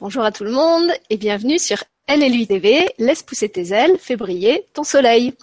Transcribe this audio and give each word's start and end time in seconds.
Bonjour 0.00 0.24
à 0.24 0.32
tout 0.32 0.44
le 0.44 0.50
monde 0.50 0.90
et 1.10 1.18
bienvenue 1.18 1.58
sur 1.58 1.84
Elle 2.06 2.20
TV, 2.46 2.88
laisse 2.96 3.22
pousser 3.22 3.50
tes 3.50 3.74
ailes, 3.74 3.98
fais 3.98 4.16
briller 4.16 4.64
ton 4.72 4.82
soleil. 4.82 5.34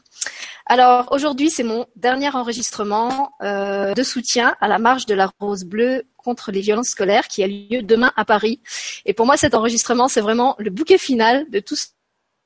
Alors 0.66 1.10
aujourd'hui 1.12 1.52
c'est 1.52 1.62
mon 1.62 1.86
dernier 1.96 2.30
enregistrement 2.30 3.34
euh, 3.44 3.94
de 3.94 4.02
soutien 4.02 4.56
à 4.60 4.68
la 4.68 4.80
marche 4.80 5.06
de 5.06 5.14
la 5.14 5.30
rose 5.40 5.64
bleue 5.64 6.08
contre 6.16 6.52
les 6.52 6.62
violences 6.62 6.88
scolaires 6.88 7.28
qui 7.28 7.44
a 7.44 7.48
lieu 7.48 7.84
demain 7.84 8.12
à 8.16 8.26
Paris. 8.26 8.60
Et 9.06 9.14
pour 9.14 9.28
moi 9.28 9.38
cet 9.38 9.54
enregistrement 9.54 10.08
c'est 10.08 10.22
vraiment 10.22 10.56
le 10.58 10.72
bouquet 10.72 10.98
final 10.98 11.48
de 11.52 11.60
tout 11.60 11.76
ce 11.76 11.90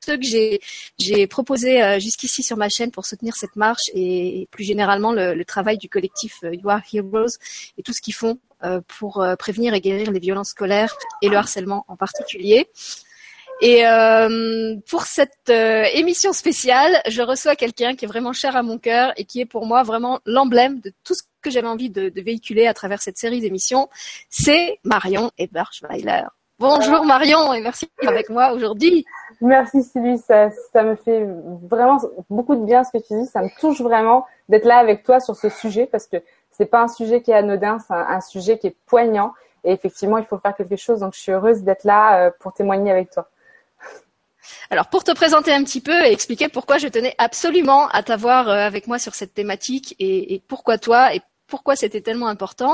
que 0.05 0.21
j'ai 0.21 0.59
j'ai 0.99 1.27
proposé 1.27 1.81
euh, 1.81 1.97
jusqu'ici 1.97 2.43
sur 2.43 2.57
ma 2.57 2.67
chaîne 2.67 2.91
pour 2.91 3.05
soutenir 3.05 3.37
cette 3.37 3.55
marche 3.55 3.89
et, 3.93 4.49
plus 4.51 4.65
généralement 4.65 5.13
le, 5.13 5.33
le, 5.33 5.45
travail 5.45 5.77
du 5.77 5.87
collectif 5.87 6.39
euh, 6.43 6.53
You 6.53 6.69
Are 6.69 6.81
Heroes 6.91 7.37
et 7.77 7.83
tout 7.83 7.93
ce 7.93 8.01
qu'ils 8.01 8.15
font 8.15 8.37
pour 8.99 9.21
euh, 9.21 9.35
prévenir 9.35 9.73
et 9.73 9.81
guérir 9.81 10.11
les 10.11 10.19
violences 10.19 10.49
scolaires 10.49 10.95
et 11.21 11.29
le 11.29 11.37
harcèlement 11.37 11.85
en 11.87 11.95
particulier. 11.95 12.67
Et 13.61 13.85
euh, 13.85 14.75
pour 14.89 15.03
cette 15.03 15.49
euh, 15.49 15.83
émission 15.93 16.33
spéciale, 16.33 16.99
je 17.07 17.21
reçois 17.21 17.55
quelqu'un 17.55 17.95
qui 17.95 18.05
est 18.05 18.07
vraiment 18.07 18.33
cher 18.33 18.55
à 18.55 18.63
mon 18.63 18.79
cœur 18.79 19.13
et 19.17 19.25
qui 19.25 19.39
est 19.39 19.45
pour 19.45 19.67
moi 19.67 19.83
vraiment 19.83 20.19
l'emblème 20.25 20.79
de 20.79 20.91
tout 21.03 21.13
ce 21.13 21.21
que 21.43 21.51
j'avais 21.51 21.67
envie 21.67 21.91
de, 21.91 22.09
de, 22.09 22.21
véhiculer 22.21 22.65
à 22.65 22.73
travers 22.73 23.03
cette 23.03 23.17
série 23.19 23.39
d'émissions. 23.39 23.87
C'est 24.29 24.79
Marion 24.83 25.29
Eberschweiler. 25.37 26.23
Bonjour 26.57 27.05
Marion 27.05 27.53
et 27.53 27.61
merci 27.61 27.87
d'être 27.99 28.09
avec 28.09 28.29
moi 28.29 28.53
aujourd'hui. 28.53 29.05
Merci 29.41 29.83
Sylvie, 29.83 30.19
ça, 30.19 30.49
ça, 30.71 30.83
me 30.83 30.95
fait 30.95 31.27
vraiment 31.63 31.97
beaucoup 32.29 32.55
de 32.55 32.63
bien 32.65 32.83
ce 32.83 32.91
que 32.91 33.03
tu 33.03 33.19
dis. 33.19 33.25
Ça 33.25 33.41
me 33.41 33.49
touche 33.59 33.81
vraiment 33.81 34.25
d'être 34.49 34.65
là 34.65 34.77
avec 34.77 35.03
toi 35.03 35.19
sur 35.19 35.35
ce 35.35 35.49
sujet 35.49 35.87
parce 35.87 36.05
que 36.05 36.17
c'est 36.51 36.65
pas 36.65 36.81
un 36.81 36.87
sujet 36.87 37.21
qui 37.21 37.31
est 37.31 37.35
anodin, 37.35 37.79
c'est 37.79 37.93
un, 37.93 38.21
sujet 38.21 38.57
qui 38.57 38.67
est 38.67 38.75
poignant. 38.85 39.33
Et 39.63 39.71
effectivement, 39.71 40.17
il 40.17 40.25
faut 40.25 40.37
faire 40.37 40.55
quelque 40.55 40.75
chose. 40.75 40.99
Donc, 40.99 41.13
je 41.13 41.19
suis 41.19 41.31
heureuse 41.31 41.63
d'être 41.63 41.83
là 41.83 42.25
euh, 42.25 42.31
pour 42.39 42.53
témoigner 42.53 42.91
avec 42.91 43.11
toi. 43.11 43.29
Alors, 44.69 44.87
pour 44.87 45.03
te 45.03 45.11
présenter 45.11 45.53
un 45.53 45.63
petit 45.63 45.81
peu 45.81 46.05
et 46.05 46.11
expliquer 46.11 46.49
pourquoi 46.49 46.77
je 46.77 46.87
tenais 46.87 47.15
absolument 47.17 47.87
à 47.89 48.03
t'avoir 48.03 48.49
euh, 48.49 48.55
avec 48.55 48.87
moi 48.87 48.99
sur 48.99 49.13
cette 49.13 49.33
thématique 49.33 49.95
et, 49.99 50.33
et 50.33 50.39
pourquoi 50.39 50.77
toi 50.77 51.13
et 51.13 51.21
pourquoi 51.51 51.75
c'était 51.75 52.01
tellement 52.01 52.27
important. 52.27 52.73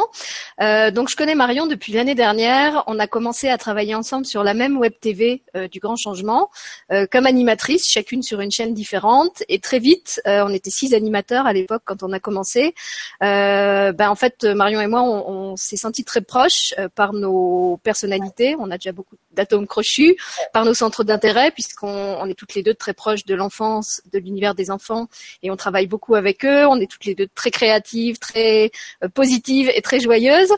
Euh, 0.62 0.92
donc, 0.92 1.10
je 1.10 1.16
connais 1.18 1.36
Marion 1.36 1.66
depuis 1.66 1.92
l'année 1.92 2.16
dernière. 2.16 2.84
On 2.88 3.00
a 3.00 3.08
commencé 3.08 3.50
à 3.50 3.58
travailler 3.58 3.96
ensemble 3.96 4.26
sur 4.26 4.44
la 4.44 4.54
même 4.54 4.78
web 4.78 4.94
TV 5.02 5.44
euh, 5.56 5.68
du 5.68 5.80
Grand 5.80 5.98
Changement, 5.98 6.50
euh, 6.92 7.08
comme 7.12 7.26
animatrice, 7.26 7.90
chacune 7.90 8.22
sur 8.22 8.40
une 8.40 8.52
chaîne 8.52 8.74
différente. 8.76 9.44
Et 9.50 9.60
très 9.60 9.80
vite, 9.80 10.22
euh, 10.28 10.46
on 10.46 10.54
était 10.54 10.70
six 10.70 10.94
animateurs 10.94 11.48
à 11.48 11.54
l'époque 11.54 11.82
quand 11.86 12.04
on 12.04 12.14
a 12.14 12.20
commencé. 12.20 12.76
Euh, 13.24 13.92
ben, 13.92 14.10
en 14.10 14.16
fait, 14.16 14.44
Marion 14.44 14.80
et 14.80 14.88
moi, 14.88 15.02
on, 15.02 15.28
on 15.28 15.56
s'est 15.58 15.76
sentis 15.76 16.04
très 16.04 16.22
proches 16.22 16.76
par 16.94 17.14
nos 17.14 17.80
personnalités. 17.84 18.56
On 18.60 18.70
a 18.70 18.78
déjà 18.78 18.92
beaucoup 18.92 19.16
d'atomes 19.38 19.68
crochus, 19.68 20.18
par 20.52 20.66
nos 20.66 20.74
centres 20.74 21.04
d'intérêt, 21.04 21.52
puisqu'on 21.52 22.18
on 22.20 22.26
est 22.26 22.34
toutes 22.34 22.56
les 22.56 22.64
deux 22.64 22.74
très 22.74 22.94
proches 22.94 23.26
de 23.26 23.36
l'enfance, 23.36 24.02
de 24.12 24.20
l'univers 24.20 24.56
des 24.56 24.70
enfants, 24.72 25.08
et 25.44 25.52
on 25.52 25.56
travaille 25.56 25.88
beaucoup 25.88 26.16
avec 26.16 26.44
eux. 26.44 26.66
On 26.68 26.80
est 26.80 26.90
toutes 26.92 27.06
les 27.06 27.16
deux 27.16 27.28
très 27.34 27.52
créatives, 27.52 28.18
très 28.20 28.72
euh, 29.04 29.08
positive 29.08 29.72
et 29.74 29.82
très 29.82 30.00
joyeuse. 30.00 30.52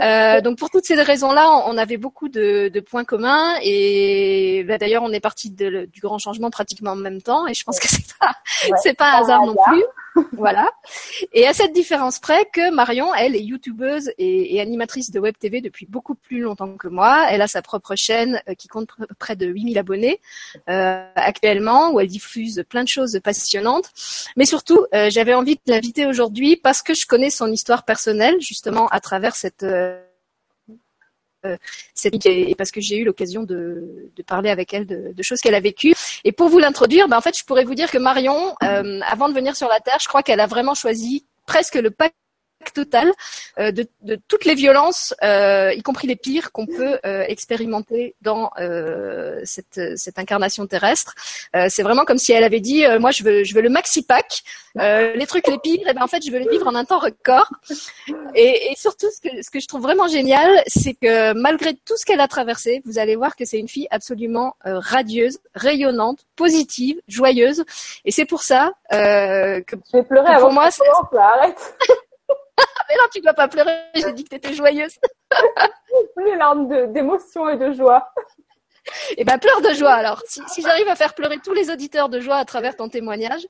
Euh, 0.00 0.40
donc 0.40 0.58
pour 0.58 0.70
toutes 0.70 0.84
ces 0.84 1.00
raisons-là, 1.00 1.48
on, 1.66 1.76
avait 1.78 1.96
beaucoup 1.96 2.28
de, 2.28 2.68
de, 2.68 2.80
points 2.80 3.04
communs 3.04 3.54
et 3.62 4.64
bah, 4.66 4.76
d'ailleurs 4.76 5.02
on 5.02 5.12
est 5.12 5.20
parti 5.20 5.50
du 5.50 6.00
grand 6.00 6.18
changement 6.18 6.50
pratiquement 6.50 6.92
en 6.92 6.96
même 6.96 7.22
temps 7.22 7.46
et 7.46 7.54
je 7.54 7.64
pense 7.64 7.78
que 7.80 7.88
c'est 7.88 8.16
pas 8.18 8.32
ouais, 8.64 8.76
c'est 8.82 8.94
pas 8.94 9.12
un 9.12 9.22
hasard 9.22 9.46
non 9.46 9.56
plus. 9.66 9.82
Voilà. 10.32 10.70
Et 11.32 11.46
à 11.46 11.52
cette 11.52 11.72
différence 11.72 12.18
près 12.18 12.46
que 12.52 12.72
Marion, 12.72 13.14
elle 13.14 13.36
est 13.36 13.42
youtubeuse 13.42 14.10
et, 14.18 14.60
animatrice 14.60 15.10
de 15.10 15.20
web 15.20 15.34
TV 15.38 15.60
depuis 15.60 15.86
beaucoup 15.86 16.14
plus 16.14 16.40
longtemps 16.40 16.76
que 16.76 16.88
moi. 16.88 17.26
Elle 17.30 17.42
a 17.42 17.48
sa 17.48 17.62
propre 17.62 17.94
chaîne 17.96 18.42
euh, 18.48 18.54
qui 18.54 18.68
compte 18.68 18.90
près 19.18 19.36
de 19.36 19.46
8000 19.46 19.78
abonnés 19.78 20.20
euh, 20.68 21.04
actuellement 21.14 21.92
où 21.92 22.00
elle 22.00 22.08
diffuse 22.08 22.64
plein 22.68 22.82
de 22.82 22.88
choses 22.88 23.20
passionnantes. 23.22 23.90
Mais 24.36 24.44
surtout, 24.44 24.86
euh, 24.94 25.08
j'avais 25.10 25.34
envie 25.34 25.54
de 25.54 25.60
l'inviter 25.66 26.06
aujourd'hui 26.06 26.56
parce 26.56 26.82
que 26.82 26.94
je 26.94 27.06
connais 27.06 27.30
son 27.30 27.50
histoire 27.50 27.84
personnelle 27.84 28.40
justement 28.40 28.86
à 28.88 29.00
travers 29.00 29.36
cette 29.36 29.62
euh, 29.62 30.00
cette 31.94 32.26
et 32.26 32.54
parce 32.54 32.70
que 32.70 32.80
j'ai 32.80 32.98
eu 32.98 33.04
l'occasion 33.04 33.42
de, 33.42 34.10
de, 34.16 34.22
parler 34.22 34.50
avec 34.50 34.74
elle 34.74 34.86
de, 34.86 35.12
de 35.14 35.22
choses 35.22 35.40
qu'elle 35.40 35.54
a 35.54 35.60
vécues. 35.60 35.94
Et 36.24 36.32
pour 36.32 36.48
vous 36.48 36.58
l'introduire, 36.58 37.08
ben 37.08 37.16
en 37.16 37.20
fait, 37.20 37.36
je 37.38 37.44
pourrais 37.44 37.64
vous 37.64 37.74
dire 37.74 37.90
que 37.90 37.98
Marion, 37.98 38.54
euh, 38.62 39.00
avant 39.06 39.28
de 39.28 39.34
venir 39.34 39.56
sur 39.56 39.68
la 39.68 39.80
Terre, 39.80 39.98
je 40.00 40.08
crois 40.08 40.22
qu'elle 40.22 40.40
a 40.40 40.46
vraiment 40.46 40.74
choisi 40.74 41.24
presque 41.46 41.74
le 41.74 41.90
pack 41.90 42.14
total 42.72 43.12
euh, 43.58 43.72
de, 43.72 43.86
de, 44.02 44.18
toutes 44.28 44.44
les 44.44 44.54
violences, 44.54 45.14
euh, 45.22 45.72
y 45.74 45.82
compris 45.82 46.06
les 46.06 46.16
pires, 46.16 46.52
qu'on 46.52 46.66
peut 46.66 46.98
euh, 47.04 47.24
expérimenter 47.26 48.14
dans 48.22 48.50
euh, 48.58 49.40
cette, 49.44 49.80
cette, 49.96 50.18
incarnation 50.18 50.66
terrestre. 50.66 51.14
Euh, 51.56 51.66
c'est 51.68 51.82
vraiment 51.82 52.04
comme 52.04 52.18
si 52.18 52.32
elle 52.32 52.44
avait 52.44 52.60
dit 52.60 52.84
moi 52.98 53.10
je 53.10 53.22
veux 53.22 53.44
je 53.44 53.54
veux 53.54 53.62
le 53.62 53.70
maxi 53.70 54.02
pack, 54.02 54.42
les 54.74 55.26
trucs 55.26 55.46
les 55.46 55.58
pires, 55.58 55.88
et 55.88 55.94
ben 55.94 56.02
en 56.02 56.06
fait 56.06 56.24
je 56.24 56.30
veux 56.30 56.38
les 56.38 56.48
vivre 56.48 56.66
en 56.66 56.74
un 56.74 56.84
temps 56.84 56.98
record. 56.98 57.50
Et, 58.34 58.70
et 58.70 58.76
surtout 58.76 59.08
ce 59.10 59.20
que 59.20 59.42
ce 59.42 59.50
que 59.50 59.60
je 59.60 59.66
trouve 59.66 59.82
vraiment 59.82 60.08
génial, 60.08 60.62
c'est 60.66 60.94
que 60.94 61.32
malgré 61.32 61.74
tout 61.74 61.96
ce 61.96 62.04
qu'elle 62.04 62.20
a 62.20 62.28
traversé, 62.28 62.82
vous 62.84 62.98
allez 62.98 63.16
voir 63.16 63.36
que 63.36 63.44
c'est 63.44 63.58
une 63.58 63.68
fille 63.68 63.88
absolument 63.90 64.56
radieuse, 64.64 65.38
rayonnante, 65.54 66.26
positive, 66.36 67.00
joyeuse. 67.08 67.64
Et 68.04 68.10
c'est 68.10 68.26
pour 68.26 68.42
ça 68.42 68.72
que, 68.90 68.96
je 69.92 69.96
vais 69.96 70.02
pleurer 70.04 70.34
que 70.34 70.40
pour 70.40 70.52
moi, 70.52 70.68
arrête. 71.18 71.74
mais 72.88 72.96
non, 72.96 73.04
tu 73.12 73.20
dois 73.20 73.34
pas 73.34 73.48
pleurer, 73.48 73.78
j'ai 73.94 74.12
dit 74.12 74.24
que 74.24 74.30
tu 74.30 74.36
étais 74.36 74.54
joyeuse. 74.54 74.98
Les 76.16 76.36
larmes 76.36 76.92
d'émotion 76.92 77.48
et 77.48 77.56
de 77.56 77.72
joie. 77.72 78.12
Eh 79.16 79.24
ben, 79.24 79.38
pleure 79.38 79.60
de 79.60 79.72
joie 79.74 79.92
alors. 79.92 80.22
Si, 80.26 80.40
si 80.48 80.62
j'arrive 80.62 80.88
à 80.88 80.96
faire 80.96 81.14
pleurer 81.14 81.38
tous 81.42 81.52
les 81.52 81.70
auditeurs 81.70 82.08
de 82.08 82.20
joie 82.20 82.36
à 82.36 82.44
travers 82.44 82.76
ton 82.76 82.88
témoignage, 82.88 83.42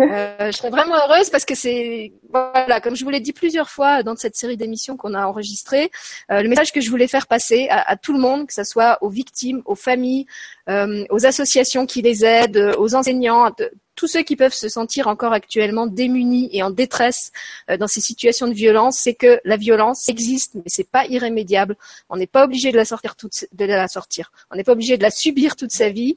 euh, 0.00 0.50
je 0.50 0.56
serais 0.56 0.70
vraiment 0.70 0.94
heureuse 0.94 1.30
parce 1.30 1.44
que 1.44 1.54
c'est, 1.54 2.12
voilà, 2.30 2.80
comme 2.80 2.96
je 2.96 3.04
vous 3.04 3.10
l'ai 3.10 3.20
dit 3.20 3.32
plusieurs 3.32 3.70
fois 3.70 4.02
dans 4.02 4.16
cette 4.16 4.36
série 4.36 4.56
d'émissions 4.56 4.96
qu'on 4.96 5.14
a 5.14 5.26
enregistrées, 5.26 5.90
euh, 6.30 6.42
le 6.42 6.48
message 6.48 6.72
que 6.72 6.80
je 6.80 6.90
voulais 6.90 7.08
faire 7.08 7.26
passer 7.26 7.68
à, 7.70 7.90
à, 7.90 7.96
tout 7.96 8.12
le 8.12 8.20
monde, 8.20 8.46
que 8.46 8.54
ce 8.54 8.64
soit 8.64 8.98
aux 9.00 9.10
victimes, 9.10 9.62
aux 9.64 9.74
familles, 9.74 10.26
euh, 10.68 11.04
aux 11.10 11.26
associations 11.26 11.86
qui 11.86 12.02
les 12.02 12.24
aident, 12.24 12.74
aux 12.78 12.94
enseignants, 12.94 13.50
tous 13.98 14.06
ceux 14.06 14.22
qui 14.22 14.36
peuvent 14.36 14.54
se 14.54 14.68
sentir 14.68 15.08
encore 15.08 15.32
actuellement 15.32 15.88
démunis 15.88 16.48
et 16.52 16.62
en 16.62 16.70
détresse 16.70 17.32
euh, 17.68 17.76
dans 17.76 17.88
ces 17.88 18.00
situations 18.00 18.46
de 18.46 18.54
violence, 18.54 19.00
c'est 19.02 19.14
que 19.14 19.40
la 19.44 19.56
violence 19.56 20.08
existe, 20.08 20.54
mais 20.54 20.62
c'est 20.66 20.88
pas 20.88 21.04
irrémédiable. 21.06 21.76
On 22.08 22.16
n'est 22.16 22.28
pas 22.28 22.44
obligé 22.44 22.70
de 22.70 22.76
la 22.76 22.84
sortir 22.84 23.16
toute, 23.16 23.46
de 23.52 23.64
la 23.64 23.88
sortir. 23.88 24.30
On 24.52 24.56
n'est 24.56 24.62
pas 24.62 24.72
obligé 24.72 24.96
de 24.96 25.02
la 25.02 25.10
subir 25.10 25.56
toute 25.56 25.72
sa 25.72 25.90
vie. 25.90 26.16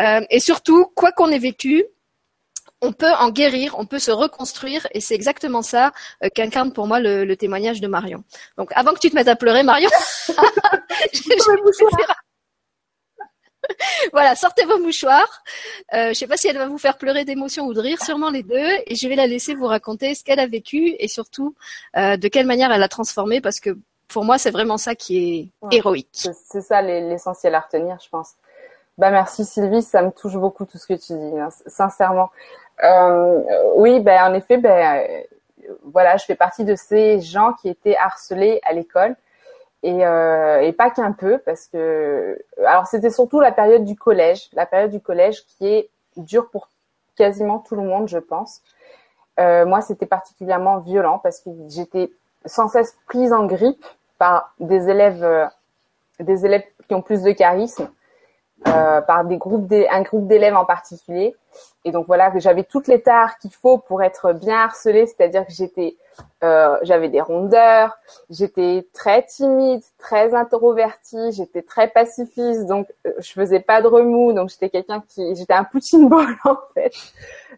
Euh, 0.00 0.20
et 0.28 0.40
surtout, 0.40 0.84
quoi 0.94 1.10
qu'on 1.12 1.30
ait 1.30 1.38
vécu, 1.38 1.84
on 2.82 2.92
peut 2.92 3.12
en 3.18 3.30
guérir, 3.30 3.76
on 3.78 3.86
peut 3.86 4.00
se 4.00 4.10
reconstruire, 4.10 4.86
et 4.92 5.00
c'est 5.00 5.14
exactement 5.14 5.62
ça 5.62 5.92
euh, 6.22 6.28
qu'incarne 6.34 6.72
pour 6.72 6.86
moi 6.86 7.00
le, 7.00 7.24
le, 7.24 7.36
témoignage 7.36 7.80
de 7.80 7.86
Marion. 7.86 8.24
Donc, 8.58 8.70
avant 8.74 8.92
que 8.92 8.98
tu 8.98 9.08
te 9.08 9.14
mettes 9.14 9.28
à 9.28 9.36
pleurer, 9.36 9.62
Marion, 9.62 9.88
je, 10.28 10.34
je, 11.14 12.21
voilà, 14.12 14.34
sortez 14.34 14.64
vos 14.64 14.78
mouchoirs. 14.78 15.42
Euh, 15.94 16.04
je 16.04 16.08
ne 16.08 16.14
sais 16.14 16.26
pas 16.26 16.36
si 16.36 16.48
elle 16.48 16.58
va 16.58 16.66
vous 16.66 16.78
faire 16.78 16.98
pleurer 16.98 17.24
d'émotion 17.24 17.66
ou 17.66 17.74
de 17.74 17.80
rire, 17.80 18.02
sûrement 18.02 18.30
les 18.30 18.42
deux. 18.42 18.68
Et 18.86 18.94
je 18.94 19.08
vais 19.08 19.16
la 19.16 19.26
laisser 19.26 19.54
vous 19.54 19.66
raconter 19.66 20.14
ce 20.14 20.24
qu'elle 20.24 20.40
a 20.40 20.46
vécu 20.46 20.94
et 20.98 21.08
surtout 21.08 21.54
euh, 21.96 22.16
de 22.16 22.28
quelle 22.28 22.46
manière 22.46 22.72
elle 22.72 22.82
a 22.82 22.88
transformé 22.88 23.40
parce 23.40 23.60
que 23.60 23.76
pour 24.08 24.24
moi, 24.24 24.38
c'est 24.38 24.50
vraiment 24.50 24.76
ça 24.76 24.94
qui 24.94 25.16
est 25.62 25.66
ouais, 25.66 25.76
héroïque. 25.76 26.28
C'est 26.44 26.60
ça 26.60 26.82
l'essentiel 26.82 27.54
à 27.54 27.60
retenir, 27.60 27.98
je 28.02 28.08
pense. 28.10 28.32
Bah 28.98 29.10
merci 29.10 29.46
Sylvie, 29.46 29.80
ça 29.80 30.02
me 30.02 30.10
touche 30.10 30.36
beaucoup 30.36 30.66
tout 30.66 30.76
ce 30.76 30.86
que 30.86 30.92
tu 30.92 31.14
dis, 31.14 31.38
hein, 31.38 31.48
sincèrement. 31.66 32.30
Euh, 32.84 33.40
oui, 33.76 34.00
ben 34.00 34.30
en 34.30 34.34
effet, 34.34 34.58
ben 34.58 35.02
voilà, 35.84 36.18
je 36.18 36.24
fais 36.26 36.34
partie 36.34 36.64
de 36.64 36.74
ces 36.74 37.22
gens 37.22 37.54
qui 37.54 37.70
étaient 37.70 37.96
harcelés 37.96 38.60
à 38.64 38.74
l'école 38.74 39.16
et, 39.82 40.06
euh, 40.06 40.60
et 40.60 40.72
pas 40.72 40.90
qu'un 40.90 41.12
peu 41.12 41.38
parce 41.38 41.66
que 41.66 42.38
alors 42.64 42.86
c'était 42.86 43.10
surtout 43.10 43.40
la 43.40 43.52
période 43.52 43.84
du 43.84 43.96
collège, 43.96 44.48
la 44.52 44.66
période 44.66 44.90
du 44.90 45.00
collège 45.00 45.44
qui 45.46 45.66
est 45.66 45.90
dure 46.16 46.50
pour 46.50 46.68
quasiment 47.16 47.58
tout 47.58 47.74
le 47.76 47.82
monde, 47.82 48.08
je 48.08 48.18
pense. 48.18 48.62
Euh, 49.40 49.64
moi, 49.66 49.80
c'était 49.80 50.06
particulièrement 50.06 50.78
violent 50.78 51.18
parce 51.18 51.40
que 51.40 51.50
j'étais 51.68 52.10
sans 52.44 52.68
cesse 52.68 52.96
prise 53.06 53.32
en 53.32 53.46
grippe 53.46 53.84
par 54.18 54.54
des 54.60 54.88
élèves, 54.88 55.24
euh, 55.24 55.46
des 56.20 56.44
élèves 56.44 56.64
qui 56.86 56.94
ont 56.94 57.02
plus 57.02 57.22
de 57.22 57.32
charisme, 57.32 57.90
euh, 58.68 59.00
par 59.00 59.24
des 59.24 59.38
groupes, 59.38 59.72
un 59.90 60.02
groupe 60.02 60.26
d'élèves 60.26 60.56
en 60.56 60.64
particulier. 60.64 61.34
Et 61.84 61.90
donc 61.90 62.06
voilà, 62.06 62.30
que 62.30 62.38
j'avais 62.38 62.62
toutes 62.62 62.86
les 62.86 63.02
tares 63.02 63.38
qu'il 63.38 63.52
faut 63.52 63.78
pour 63.78 64.02
être 64.02 64.32
bien 64.32 64.56
harcelée, 64.56 65.06
c'est-à-dire 65.06 65.44
que 65.46 65.52
j'étais, 65.52 65.96
euh, 66.44 66.78
j'avais 66.82 67.08
des 67.08 67.20
rondeurs, 67.20 67.98
j'étais 68.30 68.86
très 68.92 69.24
timide, 69.24 69.82
très 69.98 70.34
introvertie, 70.34 71.32
j'étais 71.32 71.62
très 71.62 71.88
pacifiste, 71.88 72.66
donc 72.66 72.86
euh, 73.06 73.12
je 73.18 73.32
faisais 73.32 73.60
pas 73.60 73.82
de 73.82 73.88
remous, 73.88 74.32
donc 74.32 74.48
j'étais 74.50 74.70
quelqu'un 74.70 75.02
qui, 75.08 75.34
j'étais 75.34 75.54
un 75.54 75.64
poutine 75.64 76.08
ball 76.08 76.28
en 76.44 76.56
fait. 76.74 76.92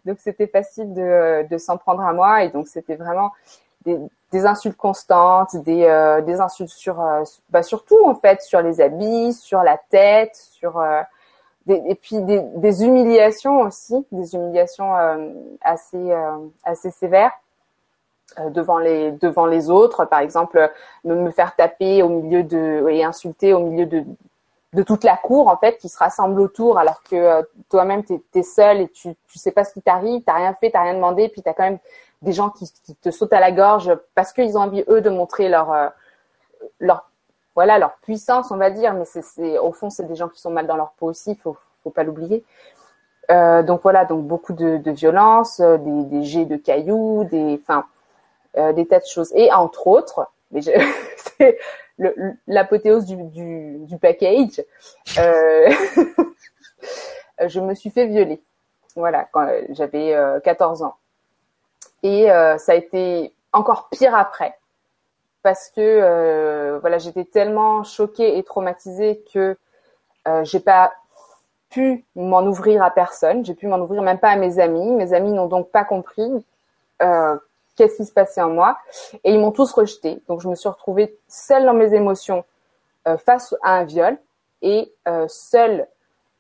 Donc 0.07 0.19
c'était 0.21 0.47
facile 0.47 0.95
de, 0.95 1.47
de 1.49 1.59
s'en 1.59 1.77
prendre 1.77 2.03
à 2.03 2.13
moi 2.13 2.45
et 2.45 2.51
donc 2.51 2.67
c'était 2.67 2.97
vraiment 2.97 3.31
des, 3.85 4.47
insultes 4.47 4.77
constantes, 4.77 5.57
des, 5.57 6.21
des 6.27 6.41
insultes 6.41 6.71
sur, 6.71 7.03
bah, 7.51 7.63
sur 7.63 7.85
tout 7.85 8.05
en 8.05 8.15
fait, 8.15 8.43
sur 8.43 8.61
les 8.63 8.81
habits, 8.81 9.33
sur 9.33 9.63
la 9.63 9.79
tête, 9.79 10.35
sur 10.35 10.83
et 11.69 11.95
puis 11.95 12.21
des, 12.21 12.41
des, 12.57 12.85
humiliations 12.85 13.61
aussi, 13.61 14.05
des 14.11 14.35
humiliations 14.35 14.93
assez 15.63 16.13
assez 16.65 16.91
sévères. 16.91 17.33
Euh, 18.41 18.51
devant 18.51 18.79
les 18.79 19.13
devant 19.13 19.47
les 19.47 19.71
autres, 19.71 20.07
par 20.07 20.21
exemple 20.21 20.73
me, 21.05 21.31
faire 21.31 21.55
taper 21.55 22.03
au 22.03 22.09
milieu 22.09 22.43
de 22.43 22.85
et 22.89 23.05
insulter 23.05 23.53
au 23.53 23.61
milieu 23.61 23.87
de 23.87 24.03
de 24.73 24.83
toute 24.83 25.05
la 25.05 25.17
cour 25.17 25.47
en 25.47 25.57
fait 25.57 25.77
qui 25.77 25.89
se 25.89 25.99
rassemble 25.99 26.41
autour 26.41 26.79
alors 26.79 27.03
que 27.03 27.15
euh, 27.15 27.43
toi-même 27.69 28.03
tu 28.03 28.21
es, 28.35 28.43
seul 28.43 28.81
et 28.81 28.89
tu 28.89 29.15
tu 29.29 29.39
sais 29.39 29.53
pas 29.53 29.63
ce 29.63 29.75
qui 29.75 29.83
t'arrive, 29.83 30.23
t'as 30.23 30.35
rien 30.35 30.55
fait, 30.55 30.71
t'as 30.71 30.83
rien 30.83 30.95
demandé, 30.95 31.29
puis 31.29 31.43
t'as 31.43 31.53
quand 31.53 31.65
même 31.65 31.79
des 32.25 32.33
gens 32.33 32.51
qui, 32.51 32.67
te 33.01 33.11
sautent 33.11 33.33
à 33.33 33.41
la 33.41 33.53
gorge 33.53 33.97
parce 34.15 34.33
qu'ils 34.33 34.57
ont 34.59 34.63
envie 34.63 34.85
eux 34.89 35.01
de 35.01 35.11
montrer 35.11 35.49
leur 35.49 35.73
euh, 35.73 35.89
leur 36.81 37.11
voilà 37.55 37.79
leur 37.79 37.95
puissance 38.03 38.51
on 38.51 38.57
va 38.57 38.71
dire, 38.71 38.95
mais 38.95 39.05
c'est 39.05 39.59
au 39.59 39.73
fond 39.73 39.91
c'est 39.91 40.07
des 40.07 40.17
gens 40.17 40.29
qui 40.29 40.41
sont 40.41 40.51
mal 40.51 40.67
dans 40.67 40.77
leur 40.77 40.93
peau 40.93 41.07
aussi, 41.07 41.35
faut 41.37 41.57
faut 41.83 41.91
pas 41.91 42.03
l'oublier. 42.03 42.45
Euh, 43.31 43.63
donc 43.63 43.83
voilà, 43.83 44.05
donc 44.05 44.27
beaucoup 44.27 44.53
de, 44.53 44.77
de 44.77 44.91
violence, 44.91 45.61
des, 45.61 46.05
des 46.05 46.23
jets 46.25 46.45
de 46.45 46.57
cailloux, 46.57 47.25
des, 47.25 47.59
enfin, 47.63 47.87
euh, 48.57 48.73
des 48.73 48.87
tas 48.87 49.01
de 49.01 49.07
choses. 49.07 49.33
Et 49.35 49.53
entre 49.53 49.89
autres, 49.89 50.29
c'est 51.39 51.59
l'apothéose 52.47 53.05
du, 53.05 53.79
du, 53.81 53.99
package, 53.99 54.63
euh, 55.19 55.71
je 57.47 57.59
me 57.59 57.75
suis 57.75 57.91
fait 57.91 58.07
violer. 58.07 58.41
Voilà, 58.95 59.27
quand 59.33 59.49
j'avais 59.71 60.17
14 60.45 60.83
euh, 60.83 60.85
ans. 60.87 60.95
Et 62.05 62.27
ça 62.59 62.73
a 62.73 62.75
été 62.75 63.35
encore 63.53 63.89
pire 63.89 64.15
après, 64.15 64.57
parce 65.43 65.71
que 65.71 66.79
voilà, 66.81 66.99
j'étais 66.99 67.25
tellement 67.25 67.83
choquée 67.83 68.39
et 68.39 68.45
traumatisée 68.45 69.25
que 69.33 69.57
j'ai 70.43 70.61
pas 70.61 70.93
pu 71.75 72.05
m'en 72.15 72.43
ouvrir 72.47 72.85
à 72.85 72.91
personne. 72.91 73.45
J'ai 73.45 73.55
pu 73.55 73.67
m'en 73.67 73.81
ouvrir 73.81 74.01
même 74.03 74.19
pas 74.19 74.29
à 74.29 74.37
mes 74.37 74.61
amis. 74.61 74.93
Mes 74.93 75.13
amis 75.13 75.33
n'ont 75.33 75.49
donc 75.49 75.71
pas 75.71 75.85
compris 75.85 76.31
euh, 77.03 77.37
qu'est-ce 77.75 77.97
qui 77.97 78.05
se 78.05 78.13
passait 78.13 78.41
en 78.41 78.51
moi. 78.51 78.79
Et 79.25 79.33
ils 79.35 79.41
m'ont 79.41 79.51
tous 79.51 79.73
rejeté. 79.73 80.23
Donc 80.29 80.41
je 80.41 80.49
me 80.49 80.55
suis 80.55 80.69
retrouvée 80.69 81.19
seule 81.27 81.65
dans 81.65 81.75
mes 81.75 81.93
émotions 81.93 82.45
euh, 83.09 83.17
face 83.17 83.57
à 83.63 83.73
un 83.73 83.85
viol 83.85 84.17
et 84.63 84.93
euh, 85.09 85.27
seule, 85.29 85.89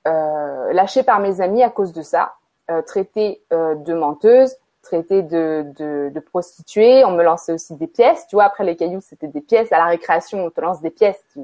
euh, 0.06 0.72
lâchée 0.72 1.02
par 1.02 1.18
mes 1.18 1.40
amis 1.40 1.64
à 1.64 1.70
cause 1.70 1.92
de 1.92 2.02
ça, 2.02 2.34
euh, 2.70 2.82
traitée 2.82 3.42
euh, 3.52 3.74
de 3.74 3.92
menteuse, 3.92 4.54
traitée 4.84 5.22
de, 5.22 5.66
de, 5.76 6.10
de, 6.14 6.20
prostituée. 6.20 7.04
On 7.04 7.10
me 7.10 7.22
lançait 7.22 7.52
aussi 7.52 7.74
des 7.74 7.86
pièces. 7.88 8.26
Tu 8.28 8.36
vois, 8.36 8.44
après 8.44 8.64
les 8.64 8.76
cailloux, 8.76 9.00
c'était 9.00 9.26
des 9.26 9.40
pièces. 9.40 9.72
À 9.72 9.78
la 9.78 9.86
récréation, 9.86 10.44
on 10.44 10.50
te 10.50 10.60
lance 10.60 10.80
des 10.80 10.90
pièces. 10.90 11.22
Tu... 11.32 11.40